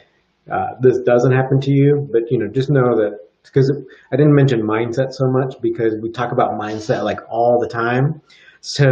uh, 0.50 0.74
this 0.80 0.98
doesn't 1.00 1.32
happen 1.32 1.60
to 1.62 1.70
you. 1.70 2.08
But 2.12 2.30
you 2.30 2.38
know, 2.38 2.48
just 2.48 2.70
know 2.70 2.96
that 2.96 3.18
because 3.44 3.70
I 4.12 4.16
didn't 4.16 4.34
mention 4.34 4.62
mindset 4.62 5.12
so 5.12 5.28
much 5.30 5.54
because 5.62 5.94
we 6.02 6.10
talk 6.10 6.32
about 6.32 6.52
mindset 6.52 7.04
like 7.04 7.20
all 7.28 7.58
the 7.60 7.68
time. 7.68 8.20
So 8.68 8.84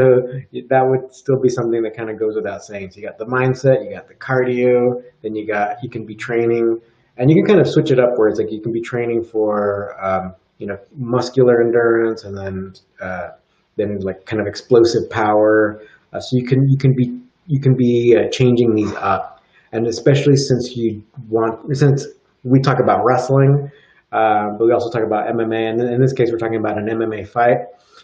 that 0.70 0.86
would 0.88 1.14
still 1.14 1.38
be 1.38 1.50
something 1.50 1.82
that 1.82 1.94
kind 1.94 2.08
of 2.08 2.18
goes 2.18 2.34
without 2.34 2.64
saying. 2.64 2.92
So 2.92 3.00
you 3.00 3.06
got 3.06 3.18
the 3.18 3.26
mindset, 3.26 3.84
you 3.84 3.90
got 3.90 4.08
the 4.08 4.14
cardio, 4.14 5.02
then 5.20 5.34
you 5.34 5.46
got 5.46 5.82
you 5.82 5.90
can 5.90 6.06
be 6.06 6.14
training, 6.14 6.80
and 7.18 7.28
you 7.28 7.36
can 7.36 7.44
kind 7.44 7.60
of 7.60 7.68
switch 7.68 7.90
it 7.90 7.98
up 7.98 8.16
where 8.16 8.26
it's 8.28 8.38
like 8.38 8.50
you 8.50 8.62
can 8.62 8.72
be 8.72 8.80
training 8.80 9.22
for 9.22 9.94
um, 10.02 10.34
you 10.56 10.66
know 10.66 10.78
muscular 10.96 11.60
endurance, 11.60 12.24
and 12.24 12.34
then 12.38 12.72
uh, 13.02 13.32
then 13.76 13.98
like 14.00 14.24
kind 14.24 14.40
of 14.40 14.46
explosive 14.46 15.10
power. 15.10 15.82
Uh, 16.10 16.20
so 16.20 16.38
you 16.38 16.46
can 16.46 16.66
you 16.70 16.78
can 16.78 16.94
be 16.96 17.20
you 17.46 17.60
can 17.60 17.76
be 17.76 18.16
uh, 18.16 18.30
changing 18.30 18.74
these 18.74 18.94
up, 18.94 19.44
and 19.72 19.86
especially 19.86 20.36
since 20.36 20.74
you 20.74 21.04
want 21.28 21.76
since 21.76 22.06
we 22.44 22.60
talk 22.60 22.78
about 22.80 23.04
wrestling, 23.04 23.70
uh, 24.12 24.48
but 24.56 24.64
we 24.64 24.72
also 24.72 24.90
talk 24.90 25.06
about 25.06 25.28
MMA, 25.28 25.68
and 25.68 25.82
in 25.82 26.00
this 26.00 26.14
case 26.14 26.30
we're 26.32 26.38
talking 26.38 26.56
about 26.56 26.78
an 26.78 26.86
MMA 26.86 27.28
fight. 27.28 27.58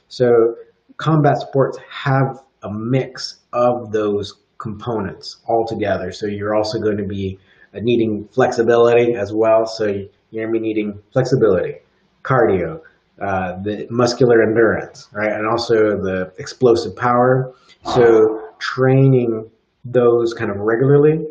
So 0.09 0.57
combat 0.97 1.39
sports 1.39 1.79
have 1.91 2.43
a 2.63 2.71
mix 2.73 3.41
of 3.53 3.93
those 3.93 4.35
components 4.59 5.39
all 5.47 5.67
together. 5.67 6.13
So 6.13 6.27
you're 6.27 6.55
also 6.55 6.79
going 6.79 6.97
to 6.99 7.07
be 7.07 7.39
uh, 7.75 7.81
needing 7.81 8.29
flexibility 8.29 9.15
as 9.15 9.33
well. 9.33 9.67
So 9.67 9.87
you're 9.87 10.45
going 10.45 10.55
to 10.55 10.61
be 10.61 10.61
needing 10.61 11.03
flexibility, 11.13 11.79
cardio, 12.23 12.81
uh, 13.21 13.61
the 13.63 13.87
muscular 13.91 14.43
endurance, 14.43 15.09
right, 15.13 15.33
and 15.33 15.47
also 15.47 16.01
the 16.01 16.33
explosive 16.39 16.97
power. 16.97 17.55
So 17.95 18.51
training 18.59 19.51
those 19.85 20.33
kind 20.33 20.51
of 20.51 20.59
regularly 20.59 21.27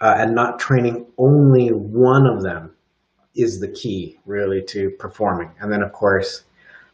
uh, 0.00 0.14
and 0.18 0.34
not 0.34 0.58
training 0.58 1.06
only 1.18 1.68
one 1.68 2.26
of 2.26 2.42
them 2.42 2.74
is 3.34 3.60
the 3.60 3.68
key 3.68 4.18
really 4.26 4.62
to 4.62 4.90
performing. 4.90 5.50
And 5.60 5.72
then 5.72 5.82
of 5.82 5.92
course, 5.92 6.42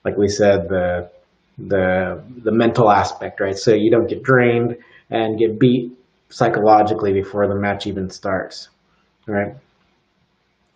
like 0.05 0.17
we 0.17 0.29
said, 0.29 0.69
the 0.69 1.11
the 1.59 2.23
the 2.43 2.53
mental 2.53 2.91
aspect, 2.91 3.41
right? 3.41 3.57
So 3.57 3.73
you 3.73 3.91
don't 3.91 4.09
get 4.09 4.23
drained 4.23 4.77
and 5.11 5.39
get 5.39 5.59
beat 5.59 5.93
psychologically 6.29 7.13
before 7.13 7.47
the 7.49 7.55
match 7.55 7.87
even 7.87 8.11
starts, 8.11 8.69
right? 9.27 9.55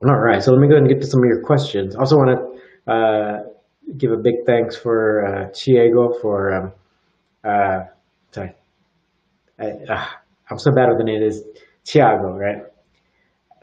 All 0.03 0.17
right, 0.17 0.43
so 0.43 0.53
let 0.53 0.61
me 0.61 0.69
go 0.69 0.75
ahead 0.75 0.85
and 0.85 0.89
get 0.89 1.03
to 1.03 1.07
some 1.07 1.21
of 1.21 1.27
your 1.27 1.43
questions. 1.43 1.95
Also 1.95 2.17
want 2.17 2.31
to 2.87 2.93
uh, 2.93 3.43
give 3.99 4.13
a 4.13 4.17
big 4.17 4.47
thanks 4.47 4.75
for 4.75 5.27
uh, 5.27 5.51
Chiego 5.51 6.19
for, 6.23 6.55
um, 6.55 6.73
uh, 7.45 7.85
sorry, 8.31 8.55
I, 9.59 9.73
uh, 9.89 10.07
I'm 10.49 10.59
so 10.59 10.73
bad 10.73 10.89
with 10.89 10.99
the 10.99 11.05
name, 11.05 11.23
it 11.23 11.27
is 11.27 11.45
Thiago, 11.85 12.35
right? 12.39 12.63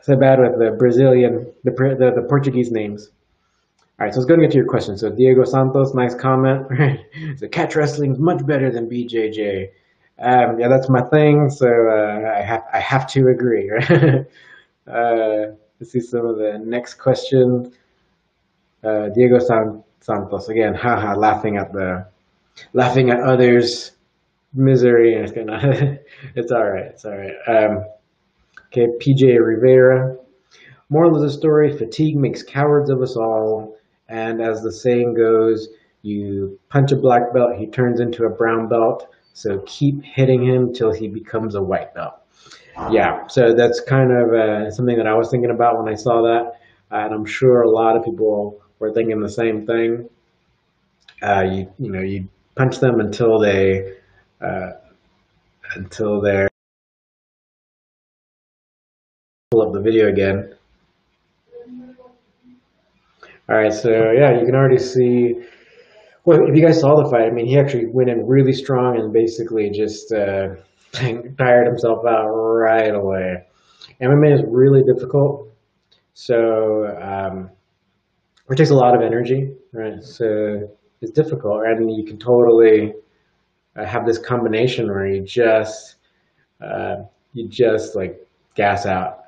So 0.03 0.15
bad 0.15 0.39
with 0.39 0.59
the 0.59 0.75
Brazilian, 0.77 1.51
the, 1.63 1.71
the, 1.71 2.21
the 2.21 2.27
Portuguese 2.29 2.71
names. 2.71 3.09
All 3.99 4.05
right, 4.05 4.13
so 4.13 4.19
let's 4.19 4.29
go 4.29 4.35
to 4.35 4.55
your 4.55 4.67
question. 4.67 4.95
So 4.95 5.09
Diego 5.09 5.43
Santos, 5.43 5.93
nice 5.95 6.13
comment. 6.13 6.67
So 7.37 7.47
catch 7.47 7.75
wrestling 7.75 8.13
is 8.13 8.19
much 8.19 8.45
better 8.45 8.71
than 8.71 8.87
BJJ. 8.87 9.69
Um, 10.19 10.59
yeah, 10.59 10.67
that's 10.67 10.87
my 10.87 11.01
thing. 11.01 11.49
So 11.49 11.67
uh, 11.67 12.31
I 12.37 12.41
have 12.41 12.63
I 12.73 12.79
have 12.79 13.07
to 13.11 13.27
agree. 13.27 13.71
Uh, 14.87 15.51
let's 15.81 15.91
see 15.91 15.99
some 15.99 16.25
of 16.25 16.37
the 16.37 16.57
next 16.63 16.93
questions. 16.93 17.75
Uh, 18.85 19.09
Diego 19.09 19.37
San, 19.37 19.83
Santos 19.99 20.47
again, 20.47 20.73
haha, 20.73 21.13
laughing 21.13 21.57
at 21.57 21.73
the 21.73 22.07
laughing 22.71 23.09
at 23.09 23.19
others' 23.19 23.91
misery. 24.53 25.15
It's 25.21 25.33
gonna, 25.33 25.99
it's 26.35 26.53
all 26.53 26.69
right. 26.69 26.85
It's 26.85 27.03
all 27.03 27.17
right. 27.17 27.35
Um, 27.49 27.85
okay, 28.67 28.87
PJ 29.01 29.45
Rivera. 29.45 30.15
Moral 30.89 31.17
of 31.17 31.21
the 31.21 31.29
story: 31.29 31.77
Fatigue 31.77 32.15
makes 32.15 32.43
cowards 32.43 32.89
of 32.89 33.01
us 33.01 33.17
all. 33.17 33.76
And 34.09 34.41
as 34.41 34.61
the 34.61 34.71
saying 34.71 35.15
goes, 35.15 35.69
you 36.01 36.59
punch 36.69 36.91
a 36.91 36.95
black 36.95 37.33
belt, 37.33 37.57
he 37.57 37.67
turns 37.67 37.99
into 37.99 38.25
a 38.25 38.29
brown 38.29 38.69
belt. 38.69 39.07
So 39.33 39.61
keep 39.65 40.03
hitting 40.03 40.43
him 40.43 40.73
till 40.73 40.91
he 40.91 41.07
becomes 41.07 41.55
a 41.55 41.61
white 41.61 41.93
belt. 41.93 42.15
Yeah, 42.91 43.25
so 43.27 43.53
that's 43.53 43.81
kind 43.81 44.11
of 44.11 44.33
uh, 44.33 44.71
something 44.71 44.97
that 44.97 45.07
I 45.07 45.15
was 45.15 45.29
thinking 45.29 45.49
about 45.49 45.81
when 45.81 45.91
I 45.91 45.95
saw 45.95 46.21
that. 46.21 46.59
And 46.91 47.13
I'm 47.13 47.25
sure 47.25 47.61
a 47.61 47.69
lot 47.69 47.97
of 47.97 48.05
people 48.05 48.61
were 48.79 48.93
thinking 48.93 49.19
the 49.19 49.29
same 49.29 49.65
thing. 49.65 50.07
Uh, 51.21 51.41
you 51.41 51.73
you 51.79 51.91
know 51.91 52.01
you 52.01 52.27
punch 52.55 52.79
them 52.79 52.99
until 52.99 53.39
they 53.39 53.95
uh, 54.39 54.71
until 55.73 56.21
they're 56.21 56.47
pull 59.49 59.63
up 59.63 59.73
the 59.73 59.81
video 59.81 60.07
again 60.07 60.56
all 63.49 63.55
right, 63.55 63.71
so 63.71 64.11
yeah, 64.11 64.37
you 64.37 64.45
can 64.45 64.55
already 64.55 64.77
see. 64.77 65.35
Well, 66.25 66.47
if 66.49 66.55
you 66.55 66.61
guys 66.61 66.81
saw 66.81 67.01
the 67.01 67.09
fight, 67.09 67.27
I 67.27 67.31
mean, 67.31 67.45
he 67.45 67.57
actually 67.57 67.85
went 67.85 68.09
in 68.09 68.27
really 68.27 68.51
strong 68.51 68.99
and 68.99 69.13
basically 69.13 69.69
just 69.69 70.11
uh, 70.11 70.55
tired 70.91 71.67
himself 71.67 72.05
out 72.05 72.27
right 72.27 72.93
away. 72.93 73.45
MMA 74.01 74.33
is 74.33 74.41
really 74.49 74.83
difficult, 74.83 75.49
so 76.13 76.87
um, 77.01 77.49
it 78.49 78.55
takes 78.57 78.69
a 78.69 78.75
lot 78.75 78.93
of 78.93 79.01
energy, 79.01 79.55
right? 79.71 80.03
So 80.03 80.69
it's 80.99 81.11
difficult, 81.11 81.63
and 81.65 81.89
you 81.95 82.03
can 82.03 82.19
totally 82.19 82.93
uh, 83.77 83.85
have 83.85 84.05
this 84.05 84.17
combination 84.17 84.87
where 84.87 85.07
you 85.07 85.21
just 85.21 85.95
uh, 86.59 86.97
you 87.31 87.47
just 87.47 87.95
like 87.95 88.27
gas 88.55 88.85
out. 88.85 89.19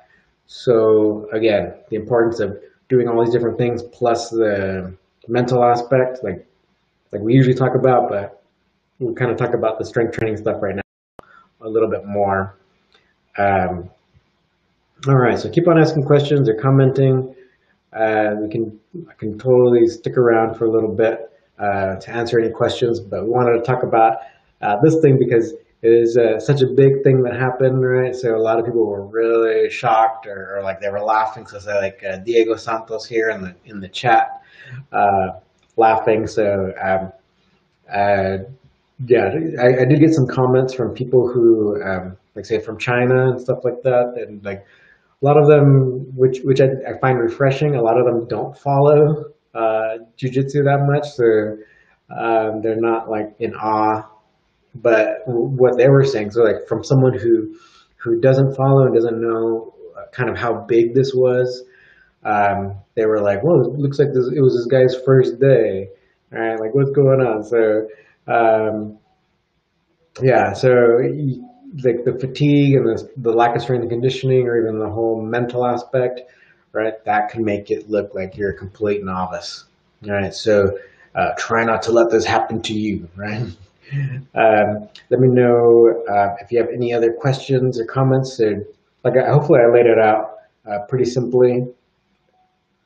So 0.46 1.26
again, 1.32 1.74
the 1.88 1.96
importance 1.96 2.40
of 2.40 2.58
doing 2.90 3.08
all 3.08 3.24
these 3.24 3.32
different 3.32 3.56
things 3.56 3.82
plus 3.84 4.28
the 4.28 4.92
mental 5.28 5.64
aspect, 5.64 6.22
like 6.22 6.46
like 7.12 7.22
we 7.22 7.32
usually 7.32 7.54
talk 7.54 7.74
about, 7.74 8.10
but 8.10 8.42
we'll 8.98 9.14
kind 9.14 9.30
of 9.30 9.38
talk 9.38 9.54
about 9.54 9.78
the 9.78 9.84
strength 9.84 10.16
training 10.16 10.36
stuff 10.36 10.60
right 10.60 10.76
now 10.76 11.26
a 11.62 11.68
little 11.68 11.88
bit 11.88 12.04
more. 12.04 12.56
Um, 13.38 13.88
all 15.08 15.16
right, 15.16 15.38
so 15.38 15.48
keep 15.48 15.66
on 15.66 15.78
asking 15.78 16.04
questions 16.04 16.48
or 16.48 16.54
commenting. 16.54 17.34
Uh, 17.92 18.34
we 18.40 18.48
can 18.50 18.78
I 19.08 19.14
can 19.14 19.38
totally 19.38 19.86
stick 19.88 20.16
around 20.18 20.56
for 20.56 20.66
a 20.66 20.70
little 20.70 20.92
bit 20.92 21.30
uh, 21.58 21.96
to 21.96 22.10
answer 22.10 22.38
any 22.38 22.50
questions, 22.50 23.00
but 23.00 23.24
we 23.24 23.30
wanted 23.30 23.56
to 23.56 23.62
talk 23.62 23.82
about 23.82 24.18
uh, 24.60 24.76
this 24.82 25.00
thing 25.00 25.18
because 25.18 25.54
is 25.82 26.16
uh, 26.16 26.38
such 26.38 26.60
a 26.60 26.66
big 26.66 27.02
thing 27.02 27.22
that 27.22 27.34
happened, 27.34 27.82
right? 27.82 28.14
So 28.14 28.36
a 28.36 28.42
lot 28.42 28.58
of 28.58 28.66
people 28.66 28.86
were 28.86 29.06
really 29.06 29.70
shocked, 29.70 30.26
or, 30.26 30.56
or 30.56 30.62
like 30.62 30.80
they 30.80 30.90
were 30.90 31.00
laughing. 31.00 31.46
So 31.46 31.58
like 31.76 32.02
uh, 32.04 32.18
Diego 32.18 32.56
Santos 32.56 33.06
here 33.06 33.30
in 33.30 33.42
the 33.42 33.54
in 33.64 33.80
the 33.80 33.88
chat, 33.88 34.42
uh, 34.92 35.38
laughing. 35.76 36.26
So 36.26 36.72
um, 36.80 37.12
yeah, 39.06 39.30
I, 39.58 39.82
I, 39.82 39.84
did 39.86 40.00
get 40.00 40.12
some 40.12 40.26
comments 40.26 40.74
from 40.74 40.92
people 40.92 41.26
who, 41.26 41.82
um, 41.82 42.16
like 42.34 42.44
say 42.44 42.58
from 42.58 42.78
China 42.78 43.30
and 43.30 43.40
stuff 43.40 43.60
like 43.64 43.82
that, 43.82 44.14
and 44.16 44.44
like 44.44 44.66
a 45.22 45.24
lot 45.24 45.38
of 45.38 45.46
them, 45.48 46.14
which 46.14 46.40
which 46.44 46.60
I, 46.60 46.68
I 46.88 46.98
find 47.00 47.18
refreshing. 47.18 47.76
A 47.76 47.82
lot 47.82 47.98
of 47.98 48.04
them 48.04 48.28
don't 48.28 48.56
follow 48.56 49.24
uh, 49.54 49.98
jujitsu 50.18 50.64
that 50.64 50.86
much, 50.86 51.10
so 51.10 51.56
um, 52.14 52.60
they're 52.62 52.80
not 52.80 53.08
like 53.08 53.34
in 53.38 53.54
awe. 53.54 54.06
But 54.74 55.22
what 55.26 55.76
they 55.76 55.88
were 55.88 56.04
saying, 56.04 56.30
so 56.30 56.42
like 56.42 56.68
from 56.68 56.84
someone 56.84 57.18
who 57.18 57.56
who 57.96 58.20
doesn't 58.20 58.54
follow 58.54 58.86
and 58.86 58.94
doesn't 58.94 59.20
know 59.20 59.74
uh, 59.96 60.06
kind 60.12 60.30
of 60.30 60.36
how 60.38 60.64
big 60.68 60.94
this 60.94 61.12
was, 61.14 61.64
um, 62.24 62.76
they 62.94 63.06
were 63.06 63.20
like, 63.20 63.42
"Well, 63.42 63.60
it 63.62 63.78
looks 63.78 63.98
like 63.98 64.08
this, 64.14 64.28
it 64.34 64.40
was 64.40 64.54
this 64.54 64.66
guy's 64.66 65.02
first 65.04 65.40
day." 65.40 65.88
All 66.32 66.38
right, 66.38 66.60
like 66.60 66.74
what's 66.74 66.90
going 66.90 67.20
on? 67.20 67.42
So, 67.42 67.88
um, 68.28 68.98
yeah, 70.22 70.52
so 70.52 70.68
like 71.82 72.04
the 72.04 72.16
fatigue 72.18 72.74
and 72.74 72.86
the, 72.86 73.10
the 73.16 73.32
lack 73.32 73.54
of 73.56 73.62
strength 73.62 73.82
and 73.82 73.90
conditioning 73.90 74.46
or 74.46 74.60
even 74.60 74.78
the 74.78 74.88
whole 74.88 75.22
mental 75.22 75.66
aspect, 75.66 76.20
right? 76.72 77.02
That 77.04 77.30
can 77.30 77.44
make 77.44 77.70
it 77.70 77.88
look 77.88 78.14
like 78.14 78.36
you're 78.36 78.50
a 78.50 78.56
complete 78.56 79.04
novice, 79.04 79.64
right? 80.02 80.34
So 80.34 80.78
uh, 81.14 81.30
try 81.38 81.64
not 81.64 81.82
to 81.82 81.92
let 81.92 82.10
this 82.10 82.24
happen 82.24 82.62
to 82.62 82.74
you, 82.74 83.08
right? 83.16 83.46
Um, 84.34 84.88
let 85.10 85.20
me 85.20 85.28
know 85.28 86.04
uh, 86.08 86.36
if 86.40 86.52
you 86.52 86.58
have 86.58 86.68
any 86.68 86.92
other 86.92 87.12
questions 87.12 87.80
or 87.80 87.84
comments. 87.84 88.36
So, 88.36 88.64
like, 89.04 89.14
hopefully, 89.16 89.60
I 89.60 89.70
laid 89.70 89.86
it 89.86 89.98
out 89.98 90.36
uh, 90.70 90.80
pretty 90.88 91.04
simply. 91.04 91.66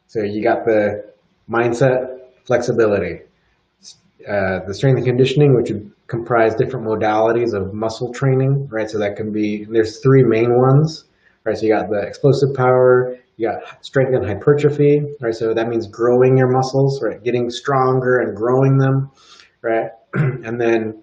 So 0.06 0.22
you 0.22 0.42
got 0.42 0.64
the 0.64 1.04
mindset, 1.50 2.20
flexibility, 2.44 3.20
uh, 4.28 4.60
the 4.66 4.72
strength 4.72 4.98
and 4.98 5.06
conditioning, 5.06 5.54
which 5.54 5.70
would 5.70 5.90
comprise 6.06 6.54
different 6.54 6.86
modalities 6.86 7.52
of 7.52 7.74
muscle 7.74 8.12
training, 8.12 8.68
right? 8.68 8.88
So 8.88 8.98
that 8.98 9.16
can 9.16 9.32
be, 9.32 9.64
there's 9.64 9.98
three 10.00 10.22
main 10.22 10.60
ones, 10.60 11.04
right? 11.44 11.56
So 11.56 11.66
you 11.66 11.72
got 11.72 11.90
the 11.90 12.00
explosive 12.00 12.54
power, 12.54 13.18
you 13.36 13.48
got 13.48 13.84
strength 13.84 14.14
and 14.14 14.24
hypertrophy, 14.24 15.04
right? 15.20 15.34
So 15.34 15.52
that 15.54 15.68
means 15.68 15.86
growing 15.86 16.36
your 16.36 16.48
muscles, 16.48 17.02
right? 17.02 17.22
Getting 17.22 17.50
stronger 17.50 18.20
and 18.20 18.36
growing 18.36 18.78
them, 18.78 19.10
right? 19.62 19.90
and 20.44 20.60
then, 20.60 21.02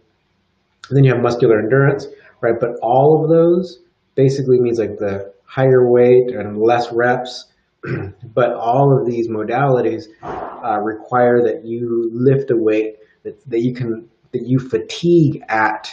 then 0.90 1.04
you 1.04 1.14
have 1.14 1.22
muscular 1.22 1.60
endurance, 1.60 2.08
right? 2.42 2.56
But 2.60 2.72
all 2.82 3.24
of 3.24 3.30
those 3.30 3.80
basically 4.16 4.60
means 4.60 4.80
like 4.80 4.98
the 4.98 5.34
higher 5.46 5.90
weight 5.90 6.32
and 6.32 6.58
less 6.58 6.92
reps, 6.92 7.46
but 7.84 8.54
all 8.54 8.98
of 8.98 9.06
these 9.06 9.28
modalities 9.28 10.06
uh, 10.24 10.80
require 10.80 11.44
that 11.44 11.66
you 11.66 12.10
lift 12.14 12.52
a 12.52 12.56
weight 12.56 12.98
that, 13.24 13.38
that 13.50 13.62
you 13.62 13.74
can 13.74 14.10
that 14.32 14.44
you 14.46 14.60
fatigue 14.60 15.42
at 15.50 15.90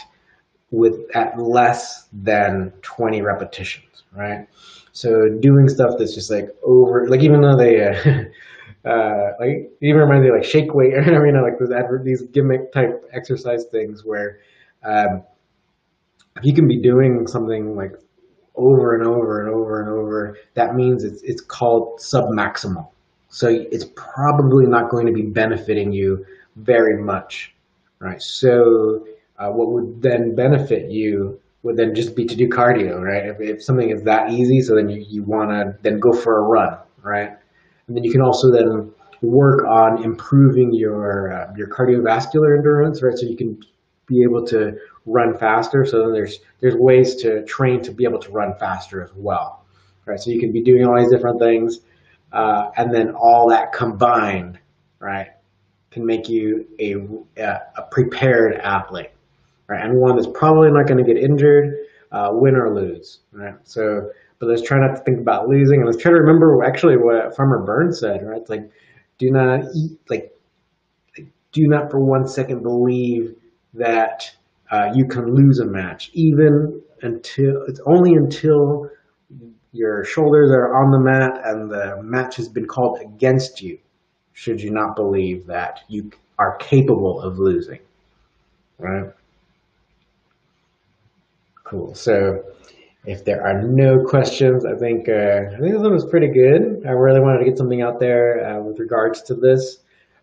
with 0.71 0.95
at 1.15 1.39
less 1.39 2.07
than 2.13 2.71
20 2.81 3.21
repetitions, 3.21 4.03
right? 4.15 4.47
So 4.91 5.09
doing 5.39 5.67
stuff 5.67 5.91
that's 5.97 6.13
just 6.13 6.31
like 6.31 6.49
over, 6.63 7.07
like 7.07 7.21
even 7.21 7.41
though 7.41 7.57
they, 7.57 7.83
uh, 7.83 7.93
uh, 8.85 9.31
like 9.39 9.71
even 9.81 9.97
reminds 10.01 10.25
me 10.25 10.31
like 10.31 10.43
shake 10.43 10.73
weight, 10.73 10.93
or 11.07 11.25
you 11.25 11.31
know, 11.31 11.43
like 11.43 11.59
those 11.59 11.69
these 12.03 12.21
gimmick 12.23 12.71
type 12.71 13.03
exercise 13.13 13.65
things 13.71 14.03
where 14.05 14.39
um, 14.83 15.23
you 16.43 16.53
can 16.53 16.67
be 16.67 16.81
doing 16.81 17.27
something 17.27 17.75
like 17.75 17.93
over 18.55 18.95
and 18.95 19.07
over 19.07 19.41
and 19.45 19.53
over 19.53 19.81
and 19.81 19.89
over, 19.89 20.37
that 20.53 20.75
means 20.75 21.03
it's 21.03 21.21
it's 21.23 21.41
called 21.41 21.99
submaximal. 21.99 22.89
So 23.29 23.47
it's 23.47 23.85
probably 23.95 24.65
not 24.65 24.89
going 24.89 25.05
to 25.05 25.13
be 25.13 25.21
benefiting 25.21 25.91
you 25.91 26.25
very 26.55 27.01
much, 27.01 27.53
right? 27.99 28.21
So 28.21 29.07
uh, 29.37 29.49
what 29.49 29.71
would 29.71 30.01
then 30.01 30.35
benefit 30.35 30.89
you 30.89 31.39
would 31.63 31.77
then 31.77 31.93
just 31.93 32.15
be 32.15 32.25
to 32.25 32.35
do 32.35 32.47
cardio, 32.47 33.01
right? 33.01 33.25
If, 33.25 33.39
if 33.41 33.63
something 33.63 33.89
is 33.89 34.03
that 34.03 34.31
easy, 34.31 34.61
so 34.61 34.75
then 34.75 34.89
you, 34.89 35.05
you 35.07 35.23
want 35.23 35.51
to 35.51 35.77
then 35.81 35.99
go 35.99 36.11
for 36.11 36.37
a 36.39 36.41
run, 36.41 36.77
right? 37.03 37.37
And 37.89 37.97
then 37.97 38.03
you 38.03 38.11
can 38.11 38.21
also 38.21 38.51
then 38.51 38.91
work 39.21 39.65
on 39.65 40.03
improving 40.03 40.71
your 40.73 41.33
uh, 41.33 41.53
your 41.57 41.67
cardiovascular 41.67 42.55
endurance, 42.55 43.01
right? 43.01 43.17
So 43.17 43.25
you 43.25 43.35
can 43.35 43.59
be 44.05 44.23
able 44.23 44.45
to 44.47 44.77
run 45.05 45.37
faster. 45.37 45.85
So 45.85 46.03
then 46.03 46.13
there's 46.13 46.39
there's 46.61 46.75
ways 46.75 47.15
to 47.17 47.43
train 47.45 47.81
to 47.81 47.91
be 47.91 48.03
able 48.05 48.19
to 48.19 48.31
run 48.31 48.53
faster 48.59 49.03
as 49.03 49.09
well, 49.15 49.65
right? 50.05 50.19
So 50.19 50.29
you 50.29 50.39
can 50.39 50.51
be 50.51 50.61
doing 50.61 50.85
all 50.85 50.97
these 50.97 51.11
different 51.11 51.39
things, 51.39 51.79
uh, 52.31 52.69
and 52.77 52.93
then 52.93 53.11
all 53.11 53.49
that 53.49 53.73
combined, 53.73 54.59
right, 54.99 55.29
can 55.91 56.05
make 56.05 56.29
you 56.29 56.67
a, 56.79 56.93
a 57.41 57.81
prepared 57.91 58.55
athlete, 58.55 59.11
right? 59.67 59.83
And 59.83 59.99
one 59.99 60.15
that's 60.15 60.29
probably 60.33 60.69
not 60.71 60.87
going 60.87 61.03
to 61.03 61.13
get 61.13 61.21
injured, 61.21 61.73
uh, 62.11 62.29
win 62.33 62.55
or 62.55 62.73
lose, 62.73 63.21
right? 63.31 63.55
So, 63.63 64.11
but 64.39 64.47
let's 64.47 64.61
try 64.61 64.79
not 64.79 64.95
to 64.95 65.03
think 65.03 65.19
about 65.19 65.47
losing, 65.47 65.79
and 65.79 65.85
let's 65.85 66.01
try 66.01 66.11
to 66.11 66.17
remember 66.17 66.63
actually 66.63 66.95
what 66.97 67.35
Farmer 67.35 67.63
Burns 67.65 67.99
said, 67.99 68.21
right? 68.25 68.47
Like, 68.49 68.69
do 69.17 69.29
not 69.31 69.61
eat, 69.75 69.99
like, 70.09 70.33
do 71.51 71.67
not 71.67 71.91
for 71.91 71.99
one 71.99 72.27
second 72.27 72.63
believe 72.63 73.35
that 73.73 74.31
uh, 74.71 74.89
you 74.93 75.05
can 75.07 75.33
lose 75.33 75.59
a 75.59 75.65
match, 75.65 76.09
even 76.13 76.81
until 77.01 77.63
it's 77.67 77.81
only 77.85 78.13
until 78.13 78.89
your 79.71 80.03
shoulders 80.03 80.51
are 80.51 80.81
on 80.83 80.91
the 80.91 80.99
mat 80.99 81.41
and 81.45 81.69
the 81.69 82.01
match 82.03 82.35
has 82.37 82.49
been 82.49 82.65
called 82.65 82.99
against 83.01 83.61
you 83.61 83.77
should 84.33 84.61
you 84.61 84.71
not 84.71 84.95
believe 84.95 85.45
that 85.47 85.81
you 85.89 86.09
are 86.39 86.55
capable 86.57 87.21
of 87.21 87.37
losing, 87.37 87.79
right? 88.77 89.11
Cool. 91.63 91.93
So 91.93 92.43
if 93.05 93.23
there 93.25 93.45
are 93.45 93.61
no 93.61 94.03
questions, 94.03 94.65
I 94.65 94.75
think 94.75 95.07
uh, 95.07 95.53
I 95.53 95.59
think 95.59 95.73
this 95.73 95.81
one 95.81 95.93
was 95.93 96.05
pretty 96.05 96.27
good. 96.27 96.85
I 96.85 96.91
really 96.91 97.21
wanted 97.21 97.39
to 97.39 97.45
get 97.45 97.57
something 97.57 97.81
out 97.81 97.99
there 97.99 98.45
uh, 98.45 98.61
with 98.61 98.79
regards 98.79 99.21
to 99.23 99.35
this. 99.35 99.77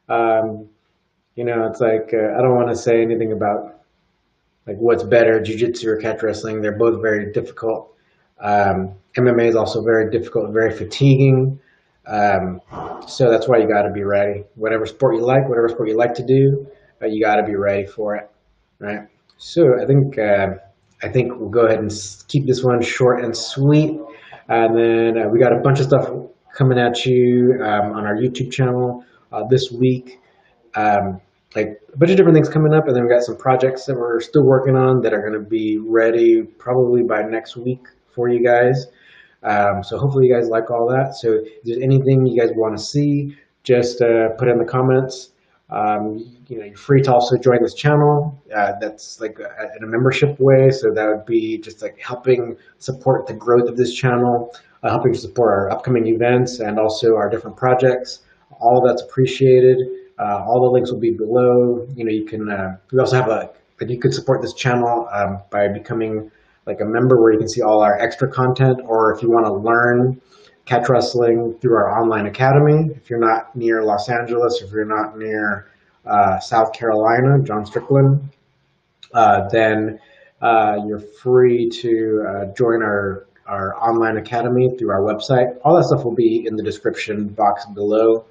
Um, 0.09 0.69
you 1.35 1.45
know, 1.45 1.67
it's 1.67 1.81
like 1.81 2.13
uh, 2.13 2.39
I 2.39 2.43
don't 2.43 2.55
want 2.55 2.69
to 2.69 2.77
say 2.77 3.03
anything 3.03 3.33
about 3.33 3.81
like 4.67 4.77
what's 4.77 5.03
better, 5.03 5.41
jiu-jitsu 5.41 5.89
or 5.89 5.97
catch 5.97 6.23
wrestling. 6.23 6.61
They're 6.61 6.79
both 6.79 7.01
very 7.01 7.33
difficult. 7.33 7.95
Um, 8.41 8.95
MMA 9.17 9.49
is 9.49 9.57
also 9.57 9.83
very 9.83 10.11
difficult, 10.11 10.53
very 10.53 10.77
fatiguing. 10.77 11.61
Um, 12.07 12.61
so 13.07 13.31
that's 13.31 13.49
why 13.49 13.59
you 13.59 13.69
got 13.69 13.83
to 13.83 13.93
be 13.93 14.05
ready. 14.05 14.45
Whatever 14.55 14.87
sport 14.87 15.17
you 15.17 15.23
like, 15.23 15.49
whatever 15.49 15.69
sport 15.69 15.89
you 15.89 15.97
like 15.97 16.15
to 16.15 16.25
do, 16.25 16.67
uh, 17.03 17.07
you 17.07 17.23
got 17.23 17.37
to 17.37 17.43
be 17.45 17.57
ready 17.57 17.87
for 17.87 18.17
it, 18.17 18.31
right? 18.79 19.09
So 19.39 19.81
I 19.83 19.87
think 19.87 20.19
uh, 20.19 20.57
I 21.07 21.13
think 21.13 21.39
we'll 21.39 21.51
go 21.51 21.67
ahead 21.67 21.79
and 21.79 21.93
keep 22.27 22.47
this 22.47 22.65
one 22.65 22.83
short 22.83 23.23
and 23.23 23.37
sweet, 23.37 24.01
and 24.49 24.77
then 24.77 25.17
uh, 25.17 25.29
we 25.29 25.39
got 25.39 25.53
a 25.53 25.61
bunch 25.63 25.79
of 25.79 25.87
stuff 25.87 26.09
coming 26.53 26.79
at 26.79 27.07
you 27.07 27.61
um, 27.63 27.93
on 27.93 28.05
our 28.05 28.17
YouTube 28.17 28.51
channel 28.51 29.05
uh, 29.31 29.45
this 29.49 29.71
week. 29.71 30.19
Um, 30.75 31.21
like 31.55 31.81
a 31.95 31.97
bunch 31.97 32.11
of 32.11 32.17
different 32.17 32.35
things 32.35 32.49
coming 32.49 32.75
up, 32.75 32.89
and 32.89 32.97
then 32.97 33.05
we 33.05 33.09
got 33.09 33.23
some 33.23 33.37
projects 33.37 33.87
that 33.87 33.95
we're 33.95 34.21
still 34.21 34.45
working 34.45 34.75
on 34.75 35.01
that 35.03 35.15
are 35.15 35.21
going 35.21 35.41
to 35.41 35.49
be 35.49 35.79
ready 35.79 36.43
probably 36.43 37.03
by 37.03 37.23
next 37.23 37.57
week 37.57 37.87
for 38.13 38.29
you 38.29 38.45
guys. 38.45 38.87
Um, 39.45 39.85
so 39.85 39.97
hopefully 39.97 40.27
you 40.27 40.35
guys 40.35 40.49
like 40.49 40.73
all 40.73 40.89
that. 40.89 41.15
So 41.15 41.35
if 41.35 41.63
there's 41.63 41.79
anything 41.79 42.27
you 42.27 42.41
guys 42.41 42.51
want 42.57 42.77
to 42.77 42.83
see, 42.83 43.37
just 43.63 44.03
uh, 44.03 44.31
put 44.39 44.49
in 44.49 44.59
the 44.59 44.65
comments. 44.65 45.31
Um, 45.69 46.19
you 46.47 46.59
know, 46.59 46.65
you're 46.65 46.77
free 46.77 47.03
to 47.03 47.13
also 47.13 47.37
join 47.37 47.61
this 47.63 47.75
channel. 47.75 48.41
Uh, 48.55 48.73
that's 48.81 49.21
like 49.21 49.39
a, 49.41 49.77
in 49.77 49.85
a 49.85 49.87
membership 49.87 50.39
way. 50.39 50.71
So 50.71 50.93
that 50.95 51.07
would 51.09 51.27
be 51.27 51.59
just 51.59 51.83
like 51.83 51.99
helping 51.99 52.57
support 52.79 53.27
the 53.27 53.35
growth 53.35 53.69
of 53.69 53.77
this 53.77 53.93
channel, 53.93 54.55
uh, 54.83 54.91
helping 54.91 55.13
to 55.13 55.19
support 55.19 55.51
our 55.51 55.71
upcoming 55.71 56.07
events 56.07 56.61
and 56.61 56.79
also 56.79 57.17
our 57.17 57.29
different 57.29 57.57
projects. 57.57 58.21
All 58.61 58.83
that's 58.87 59.03
appreciated. 59.03 59.79
Uh, 60.19 60.45
all 60.47 60.63
the 60.63 60.71
links 60.71 60.91
will 60.91 61.01
be 61.01 61.11
below. 61.11 61.87
You 61.95 62.05
know, 62.05 62.13
you 62.13 62.25
can. 62.25 62.49
Uh, 62.49 62.77
we 62.93 63.01
also 63.01 63.17
have 63.17 63.29
a. 63.29 63.51
You 63.81 63.99
could 63.99 64.15
support 64.15 64.41
this 64.41 64.55
channel 64.55 65.07
um, 65.13 65.41
by 65.51 65.69
becoming 65.69 66.31
like 66.65 66.81
a 66.81 66.85
member 66.87 67.21
where 67.21 67.33
you 67.33 67.39
can 67.39 67.49
see 67.49 67.61
all 67.61 67.83
our 67.83 67.99
extra 67.99 68.31
content, 68.31 68.81
or 68.87 69.15
if 69.15 69.23
you 69.23 69.29
want 69.31 69.45
to 69.47 69.53
learn 69.53 70.21
catch 70.67 70.89
wrestling 70.89 71.57
through 71.61 71.77
our 71.77 71.99
online 71.99 72.27
academy, 72.27 72.91
if 72.95 73.09
you're 73.09 73.21
not 73.21 73.55
near 73.57 73.83
Los 73.83 74.09
Angeles, 74.09 74.61
if 74.63 74.73
you're 74.73 74.85
not 74.85 75.17
near 75.17 75.69
uh, 76.05 76.39
South 76.41 76.73
Carolina, 76.73 77.43
John 77.43 77.65
Strickland, 77.65 78.29
uh, 79.15 79.49
then 79.49 79.99
uh, 80.43 80.77
you're 80.87 81.01
free 81.23 81.71
to 81.71 82.25
uh, 82.29 82.55
join 82.55 82.83
our, 82.83 83.27
our 83.47 83.77
online 83.77 84.17
academy 84.17 84.77
through 84.77 84.91
our 84.91 85.03
website. 85.03 85.57
All 85.65 85.77
that 85.77 85.85
stuff 85.85 86.05
will 86.05 86.15
be 86.15 86.45
in 86.47 86.57
the 86.57 86.63
description 86.63 87.29
box 87.29 87.65
below. 87.67 88.27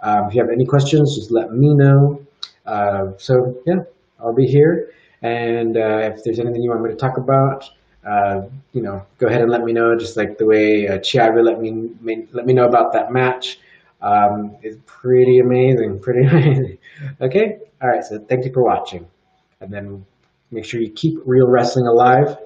Um, 0.00 0.26
if 0.28 0.34
you 0.34 0.42
have 0.42 0.50
any 0.50 0.66
questions, 0.66 1.16
just 1.16 1.30
let 1.30 1.52
me 1.52 1.72
know. 1.72 2.20
Uh, 2.66 3.12
so, 3.16 3.62
yeah, 3.64 3.80
I'll 4.20 4.34
be 4.34 4.46
here. 4.46 4.90
And 5.22 5.76
uh, 5.76 6.12
if 6.12 6.24
there's 6.24 6.40
anything 6.40 6.62
you 6.62 6.70
want 6.70 6.82
me 6.82 6.90
to 6.90 6.96
talk 6.96 7.16
about, 7.16 7.64
uh, 8.06 8.42
you 8.72 8.82
know, 8.82 9.04
go 9.18 9.26
ahead 9.26 9.42
and 9.42 9.50
let 9.50 9.62
me 9.62 9.72
know. 9.72 9.96
Just 9.98 10.16
like 10.16 10.38
the 10.38 10.46
way 10.46 10.88
uh, 10.88 10.98
let 11.42 11.60
me 11.60 11.90
let 12.32 12.46
me 12.46 12.52
know 12.52 12.66
about 12.66 12.92
that 12.92 13.12
match. 13.12 13.58
Um, 14.00 14.56
it's 14.62 14.78
pretty 14.86 15.38
amazing, 15.38 15.98
pretty 16.06 16.26
amazing. 16.26 16.78
okay, 17.20 17.58
all 17.82 17.88
right. 17.88 18.04
So 18.04 18.18
thank 18.18 18.44
you 18.44 18.52
for 18.52 18.62
watching, 18.62 19.06
and 19.60 19.72
then 19.72 20.04
make 20.50 20.64
sure 20.64 20.80
you 20.80 20.90
keep 20.90 21.18
real 21.24 21.48
wrestling 21.48 21.86
alive 21.86 22.36